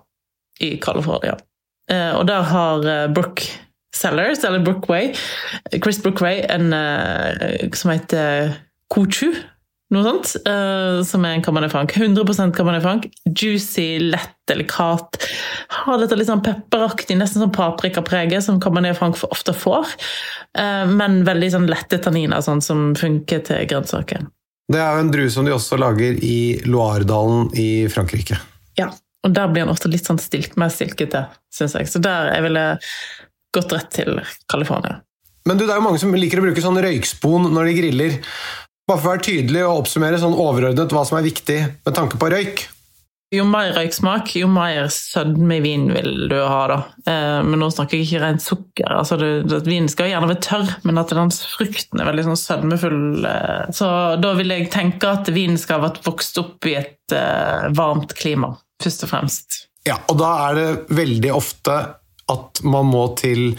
i 0.64 0.78
California. 0.80 1.36
Eh, 1.92 2.12
og 2.16 2.28
der 2.30 2.46
har 2.46 2.86
eh, 2.86 3.08
Brook 3.14 3.42
Sellers, 3.96 4.44
eller 4.44 4.64
Brookway, 4.64 5.14
Chris 5.84 6.02
Brookway, 6.04 6.44
en 6.50 6.74
eh, 6.74 7.70
som 7.74 7.92
heter 7.92 8.54
Kochu. 8.94 9.34
Noe 9.90 10.06
sånt, 10.06 10.36
uh, 10.46 11.00
som 11.02 11.24
er 11.26 11.38
en 11.38 11.44
Cabernet 11.46 11.72
Franc. 11.74 11.96
100 11.98 12.52
Cabernet 12.54 12.84
Franc. 12.84 13.08
Juicy, 13.26 14.00
lett, 14.12 14.36
delikat. 14.48 15.18
Har 15.82 15.98
dette 15.98 16.18
litt 16.20 16.30
sånn 16.30 16.44
pepperaktig, 16.46 17.18
nesten 17.18 17.42
sånn 17.42 17.56
paprikapreget 17.56 18.46
som 18.46 18.60
Cabernet 18.62 19.00
Franc 19.00 19.18
ofte 19.26 19.56
får. 19.58 19.96
Uh, 20.54 20.86
men 20.94 21.24
veldig 21.26 21.50
sånn 21.56 21.68
lette 21.72 21.98
tanniner, 22.06 22.46
sånn 22.46 22.62
som 22.62 22.92
funker 22.98 23.42
til 23.50 23.66
grønnsaker. 23.72 24.30
Det 24.70 24.78
er 24.78 24.94
jo 24.94 25.08
en 25.08 25.10
drue 25.10 25.34
som 25.34 25.48
de 25.48 25.56
også 25.56 25.80
lager 25.82 26.22
i 26.22 26.60
Loiredalen 26.70 27.50
i 27.58 27.70
Frankrike. 27.90 28.38
Ja, 28.78 28.92
og 29.26 29.34
der 29.34 29.50
blir 29.50 29.66
den 29.66 29.74
ofte 29.74 29.90
litt 29.90 30.06
sånn 30.06 30.22
stilt, 30.22 30.54
mer 30.62 30.70
stilkete, 30.70 31.26
syns 31.50 31.74
jeg. 31.76 31.90
Så 31.90 32.02
der 32.04 32.30
jeg 32.36 32.46
ville 32.46 32.66
gått 33.58 33.74
rett 33.74 33.90
til 33.98 34.22
California. 34.52 35.00
Men 35.50 35.58
du, 35.58 35.66
det 35.66 35.74
er 35.74 35.80
jo 35.80 35.88
mange 35.88 36.02
som 36.02 36.14
liker 36.14 36.38
å 36.42 36.46
bruke 36.46 36.62
sånn 36.62 36.78
røykspon 36.78 37.50
når 37.56 37.72
de 37.72 37.78
griller. 37.80 38.20
Bare 38.90 38.98
for 38.98 39.12
å 39.12 39.14
være 39.14 39.26
tydelig 39.28 39.62
og 39.68 39.84
oppsummere 39.84 40.18
sånn 40.18 40.34
overordnet 40.34 40.94
hva 40.96 41.04
som 41.06 41.20
er 41.20 41.28
viktig 41.28 41.60
med 41.86 41.94
tanke 41.94 42.18
på 42.18 42.30
røyk. 42.34 42.64
Jo 43.30 43.44
mer 43.46 43.76
røyksmak, 43.76 44.32
jo 44.40 44.48
mer 44.50 44.88
sødme 44.90 45.60
i 45.60 45.62
vinen 45.62 45.92
vil 45.94 46.24
du 46.32 46.40
ha. 46.40 46.64
da. 46.72 46.78
Eh, 47.06 47.42
men 47.46 47.62
nå 47.62 47.68
snakker 47.70 48.00
jeg 48.00 48.08
ikke 48.08 48.22
rent 48.24 48.42
sukker. 48.42 48.88
altså 48.90 49.20
det, 49.22 49.28
det, 49.52 49.60
Vinen 49.68 49.92
skal 49.94 50.10
gjerne 50.10 50.32
være 50.32 50.42
tørr, 50.42 50.72
men 50.90 50.98
at 50.98 51.14
den 51.14 51.30
frukten 51.30 52.02
er 52.02 52.10
veldig 52.10 52.26
sånn 52.32 52.40
sødmefull. 52.42 53.04
Eh, 53.30 53.70
så 53.78 53.92
da 54.18 54.34
vil 54.40 54.56
jeg 54.56 54.72
tenke 54.74 55.14
at 55.20 55.30
vinen 55.36 55.62
skal 55.62 55.78
ha 55.78 55.92
vært 55.92 56.02
vokst 56.10 56.42
opp 56.42 56.66
i 56.66 56.74
et 56.80 57.14
eh, 57.14 57.70
varmt 57.78 58.18
klima, 58.18 58.56
først 58.82 59.06
og 59.06 59.14
fremst. 59.14 59.60
Ja, 59.86 60.00
og 60.10 60.18
da 60.18 60.32
er 60.48 60.58
det 60.58 60.98
veldig 60.98 61.36
ofte 61.38 61.78
at 62.34 62.64
man 62.66 62.90
må 62.90 63.12
til 63.22 63.54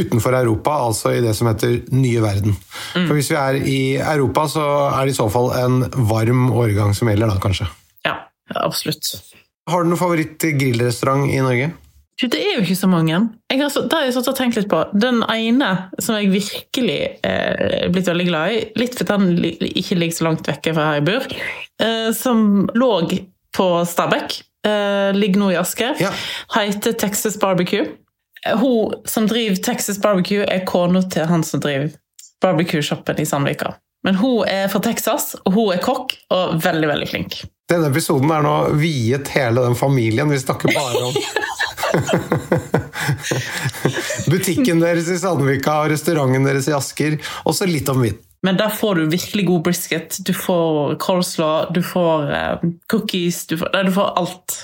utenfor 0.00 0.34
Europa, 0.38 0.76
altså 0.88 1.12
i 1.16 1.20
det 1.24 1.34
som 1.38 1.48
heter 1.50 1.78
nye 1.94 2.22
verden. 2.24 2.56
Mm. 2.96 3.04
For 3.06 3.14
hvis 3.18 3.30
vi 3.32 3.38
er 3.40 3.58
i 3.60 3.80
Europa, 4.00 4.46
så 4.50 4.64
er 4.94 5.04
det 5.08 5.14
i 5.14 5.18
så 5.20 5.28
fall 5.32 5.52
en 5.60 5.82
varm 6.10 6.48
årgang 6.52 6.94
som 6.96 7.10
gjelder, 7.10 7.30
da 7.34 7.38
kanskje. 7.42 7.68
Ja, 8.06 8.16
absolutt. 8.64 9.12
Har 9.70 9.84
du 9.84 9.90
noen 9.92 10.00
favoritt-grillrestaurant 10.00 11.30
i 11.30 11.38
Norge? 11.44 11.70
Du, 12.20 12.26
Det 12.28 12.40
er 12.40 12.58
jo 12.58 12.64
ikke 12.66 12.76
så 12.76 12.88
mange. 12.90 13.16
Jeg 13.48 13.60
har, 13.62 13.70
det 13.72 13.96
har 13.96 14.04
jeg 14.04 14.12
satt 14.18 14.28
og 14.28 14.36
tenkt 14.36 14.58
litt 14.58 14.68
på. 14.68 14.82
Den 14.92 15.22
ene 15.32 15.70
som 16.02 16.18
jeg 16.18 16.28
virkelig 16.34 16.98
eh, 17.24 17.84
er 17.86 17.92
blitt 17.94 18.10
veldig 18.10 18.26
glad 18.28 18.56
i, 18.56 18.58
litt 18.76 18.98
fordi 18.98 19.16
den 19.16 19.70
ikke 19.70 19.96
ligger 19.96 20.18
så 20.18 20.26
langt 20.28 20.50
vekke 20.50 20.74
fra 20.76 20.90
her 20.90 20.98
jeg 21.00 21.06
bor, 21.08 21.28
eh, 21.80 22.10
som 22.16 22.66
lå 22.76 22.90
på 23.56 23.68
Stabekk, 23.88 24.36
eh, 24.68 25.10
ligger 25.16 25.40
nå 25.40 25.48
i 25.54 25.58
Asker, 25.62 25.96
Ja. 26.02 26.12
heter 26.58 26.92
Texas 26.92 27.38
Barbecue. 27.40 27.86
Hun 28.46 28.94
som 29.04 29.26
driver 29.28 29.56
Texas 29.56 30.00
Barbecue, 30.00 30.44
er 30.44 30.64
kona 30.66 31.02
til 31.02 31.28
han 31.28 31.44
som 31.44 31.60
driver 31.60 31.90
barbecue-shoppen 32.40 33.20
i 33.20 33.26
Sandvika. 33.28 33.74
Men 34.04 34.16
hun 34.16 34.48
er 34.48 34.68
fra 34.72 34.80
Texas, 34.80 35.34
og 35.44 35.52
hun 35.52 35.74
er 35.74 35.82
kokk 35.84 36.14
og 36.32 36.56
veldig, 36.64 36.88
veldig 36.88 37.08
flink. 37.10 37.42
Denne 37.70 37.90
episoden 37.92 38.32
er 38.32 38.42
nå 38.42 38.54
viet 38.80 39.28
hele 39.34 39.66
den 39.66 39.76
familien. 39.78 40.32
Vi 40.32 40.40
snakker 40.40 40.72
bare 40.72 41.04
om 41.04 41.14
butikken 44.32 44.80
deres 44.80 45.10
i 45.12 45.18
Sandvika 45.20 45.82
og 45.84 45.92
restauranten 45.92 46.48
deres 46.48 46.70
i 46.70 46.74
Asker. 46.74 47.20
og 47.44 47.54
så 47.54 47.68
litt 47.68 47.88
om 47.92 48.00
vin. 48.06 48.18
Men 48.42 48.56
der 48.56 48.72
får 48.72 48.94
du 48.94 49.06
virkelig 49.12 49.46
god 49.46 49.62
brisket. 49.68 50.16
Du 50.24 50.32
får 50.32 50.96
coleslaw, 51.02 51.68
du 51.74 51.82
får 51.84 52.30
eh, 52.32 52.68
cookies 52.88 53.44
du 53.50 53.58
får, 53.60 53.68
nei, 53.74 53.84
du 53.90 53.92
får 53.92 54.14
alt 54.16 54.56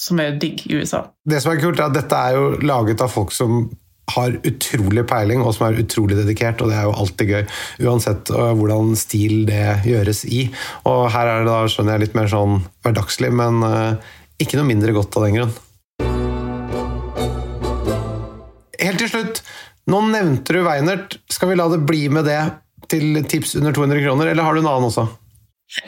som 0.00 0.20
er 0.22 0.38
digg 0.40 0.64
i 0.70 0.80
USA. 0.80 1.04
Det 1.28 1.42
som 1.42 1.52
er 1.52 1.60
kult, 1.60 1.78
er 1.78 1.90
at 1.90 1.96
dette 1.98 2.16
er 2.16 2.38
jo 2.38 2.50
laget 2.64 3.02
av 3.04 3.12
folk 3.12 3.34
som 3.36 3.66
har 4.10 4.34
utrolig 4.46 5.04
peiling, 5.06 5.42
og 5.44 5.54
som 5.54 5.68
er 5.68 5.80
utrolig 5.84 6.16
dedikert, 6.18 6.62
og 6.62 6.72
det 6.72 6.78
er 6.80 6.88
jo 6.88 6.94
alltid 7.02 7.30
gøy. 7.30 7.42
Uansett 7.86 8.32
uh, 8.34 8.50
hvordan 8.58 8.94
stil 8.98 9.44
det 9.46 9.84
gjøres 9.86 10.24
i. 10.26 10.48
Og 10.88 11.04
her 11.14 11.30
er 11.30 11.44
det 11.44 11.50
da, 11.52 11.60
skjønner 11.70 11.94
jeg, 11.94 12.06
litt 12.06 12.16
mer 12.18 12.30
sånn 12.32 12.58
hverdagslig, 12.82 13.30
men 13.38 13.62
uh, 13.62 14.14
ikke 14.42 14.58
noe 14.58 14.70
mindre 14.70 14.96
godt 14.96 15.20
av 15.20 15.28
den 15.28 15.38
grunn. 15.38 15.54
Helt 18.80 18.98
til 18.98 19.12
slutt, 19.12 19.44
nå 19.90 20.02
nevnte 20.08 20.56
du 20.56 20.64
Weinert. 20.66 21.20
Skal 21.30 21.52
vi 21.52 21.60
la 21.60 21.68
det 21.70 21.84
bli 21.86 22.08
med 22.12 22.26
det 22.26 22.40
til 22.90 23.20
tips 23.30 23.54
under 23.60 23.76
200 23.76 24.02
kroner, 24.08 24.32
eller 24.32 24.48
har 24.48 24.56
du 24.56 24.64
en 24.64 24.72
annen 24.72 24.88
også? 24.88 25.06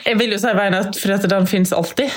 Jeg 0.05 0.15
vil 0.15 0.31
jo 0.31 0.39
si 0.39 0.51
Veinert, 0.55 0.95
for 0.95 1.11
at 1.11 1.25
den 1.27 1.49
finnes 1.49 1.73
alltid. 1.75 2.13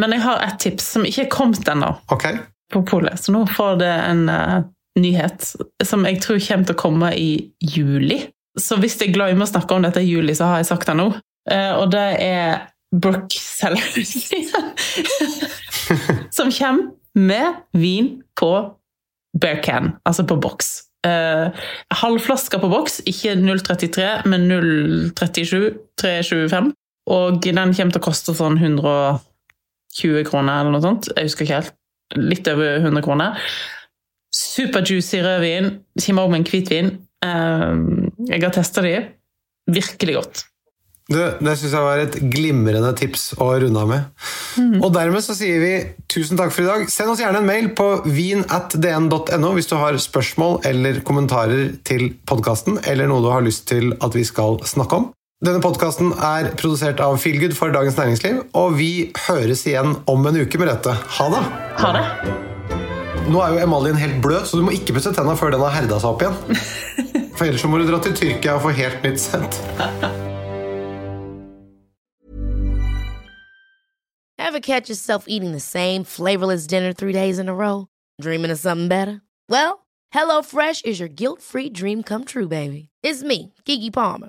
Men 0.00 0.14
jeg 0.16 0.24
har 0.24 0.44
et 0.44 0.60
tips 0.62 0.92
som 0.94 1.06
ikke 1.06 1.26
er 1.26 1.32
kommet 1.32 1.68
ennå 1.68 1.92
okay. 2.12 2.40
på 2.72 2.82
polet, 2.88 3.20
så 3.20 3.34
nå 3.34 3.44
får 3.50 3.80
det 3.82 3.92
en 3.92 4.22
uh, 4.32 4.62
nyhet 4.98 5.52
som 5.84 6.06
jeg 6.08 6.20
tror 6.24 6.40
kommer 6.40 6.68
til 6.68 6.76
å 6.76 6.80
komme 6.80 7.12
i 7.16 7.32
juli. 7.60 8.22
Så 8.60 8.78
hvis 8.80 8.98
jeg 9.00 9.14
glemmer 9.14 9.46
å 9.46 9.52
snakke 9.52 9.76
om 9.76 9.84
dette 9.84 10.02
i 10.02 10.08
juli, 10.08 10.34
så 10.36 10.50
har 10.50 10.62
jeg 10.62 10.70
sagt 10.72 10.88
det 10.88 10.96
nå. 10.98 11.10
Uh, 11.50 11.72
og 11.80 11.90
det 11.92 12.06
er 12.24 12.68
Brook 12.92 13.32
Sellers 13.32 14.12
som 16.36 16.52
kommer 16.52 16.92
med 17.16 17.60
vin 17.76 18.14
på 18.38 18.52
bear 19.40 19.60
can, 19.64 19.94
altså 20.08 20.24
på 20.28 20.36
boks. 20.40 20.72
Uh, 21.06 21.50
halvflasker 21.98 22.60
på 22.62 22.70
boks, 22.70 23.00
ikke 23.08 23.34
0,33, 23.40 24.28
men 24.28 24.46
0,37, 24.50 25.72
3,25. 26.00 26.72
Og 27.12 27.40
den 27.42 27.72
kommer 27.74 27.94
til 27.94 27.98
å 27.98 28.04
koste 28.04 28.34
sånn 28.36 28.60
120 29.92 30.24
kroner 30.28 30.60
eller 30.60 30.74
noe 30.74 30.84
sånt. 30.84 31.10
Jeg 31.12 31.28
husker 31.28 31.46
ikke 31.46 31.60
helt. 31.60 31.74
Litt 32.18 32.48
over 32.52 32.78
100 32.82 33.04
kroner. 33.04 33.42
Superjuicy 34.32 35.20
rødvin. 35.24 35.74
Kommer 36.06 36.26
òg 36.26 36.32
med 36.32 36.42
en 36.42 36.48
hvitvin. 36.48 36.94
Uh, 37.24 38.08
jeg 38.28 38.42
har 38.42 38.54
testa 38.54 38.84
de. 38.84 38.96
Virkelig 39.72 40.18
godt. 40.18 40.46
Du, 41.12 41.18
det 41.18 41.54
syns 41.58 41.74
jeg 41.74 41.84
var 41.84 42.00
et 42.00 42.14
glimrende 42.30 42.92
tips 42.96 43.32
å 43.42 43.48
runde 43.60 43.80
av 43.80 43.88
med. 43.90 44.26
Og 44.78 44.92
dermed 44.94 45.24
så 45.24 45.34
sier 45.36 45.58
vi 45.60 45.72
tusen 46.12 46.38
takk 46.38 46.52
for 46.54 46.64
i 46.64 46.68
dag. 46.68 46.84
Send 46.92 47.12
oss 47.12 47.20
gjerne 47.20 47.42
en 47.42 47.48
mail 47.48 47.72
på 47.76 47.88
vin.dn.no 48.06 49.50
hvis 49.56 49.70
du 49.70 49.74
har 49.80 49.98
spørsmål 50.00 50.60
eller 50.68 51.02
kommentarer 51.06 51.74
til 51.84 52.12
podkasten, 52.28 52.78
eller 52.88 53.10
noe 53.10 53.24
du 53.24 53.32
har 53.32 53.44
lyst 53.44 53.66
til 53.72 53.92
at 53.98 54.14
vi 54.16 54.24
skal 54.28 54.60
snakke 54.68 55.02
om. 55.02 55.10
Denne 55.42 55.58
podkasten 55.58 56.12
er 56.22 56.52
produsert 56.54 57.00
av 57.02 57.16
Feelgood 57.18 57.56
for 57.58 57.74
Dagens 57.74 57.96
Næringsliv, 57.98 58.36
og 58.54 58.76
vi 58.78 59.08
høres 59.24 59.64
igjen 59.66 59.96
om 60.06 60.26
en 60.30 60.36
uke 60.38 60.58
med 60.60 60.68
dette. 60.70 60.92
Ha 61.16 61.24
det! 61.32 61.40
Ha 61.80 61.88
det. 61.96 62.02
Nå 63.26 63.40
er 63.42 63.56
jo 63.56 63.64
emaljen 63.64 63.98
helt 63.98 64.20
bløt, 64.22 64.46
så 64.46 64.60
du 64.60 64.62
må 64.62 64.70
ikke 64.76 64.94
pusse 64.94 65.10
tenna 65.16 65.34
før 65.34 65.50
den 65.50 65.64
har 65.64 65.74
herda 65.74 65.98
seg 65.98 66.12
opp 66.12 66.22
igjen. 66.22 66.60
For 67.34 67.48
ellers 67.48 67.64
så 67.64 67.70
må 67.72 67.80
du 67.80 67.88
dra 67.88 67.98
til 68.04 68.14
Tyrkia 68.14 68.54
og 68.54 68.68
få 68.68 68.70
helt 68.76 69.02
nytt 69.02 69.18
sett. 69.18 69.58
Ever 74.38 74.60
catch 74.62 74.88
yourself 74.88 75.24
eating 75.26 75.50
the 75.50 75.64
same 75.64 76.04
flavorless 76.04 76.68
dinner 76.68 76.92
three 76.92 77.12
days 77.12 77.40
in 77.40 77.48
a 77.48 77.54
row? 77.54 77.88
Dreaming 78.20 78.52
of 78.52 78.60
something 78.60 78.86
better? 78.86 79.22
Well, 79.48 79.86
HelloFresh 80.14 80.86
is 80.86 81.00
your 81.00 81.08
guilt-free 81.08 81.70
dream 81.70 82.04
come 82.04 82.24
true, 82.24 82.46
baby. 82.46 82.90
It's 83.02 83.24
me, 83.24 83.54
Kiki 83.64 83.90
Palmer. 83.90 84.28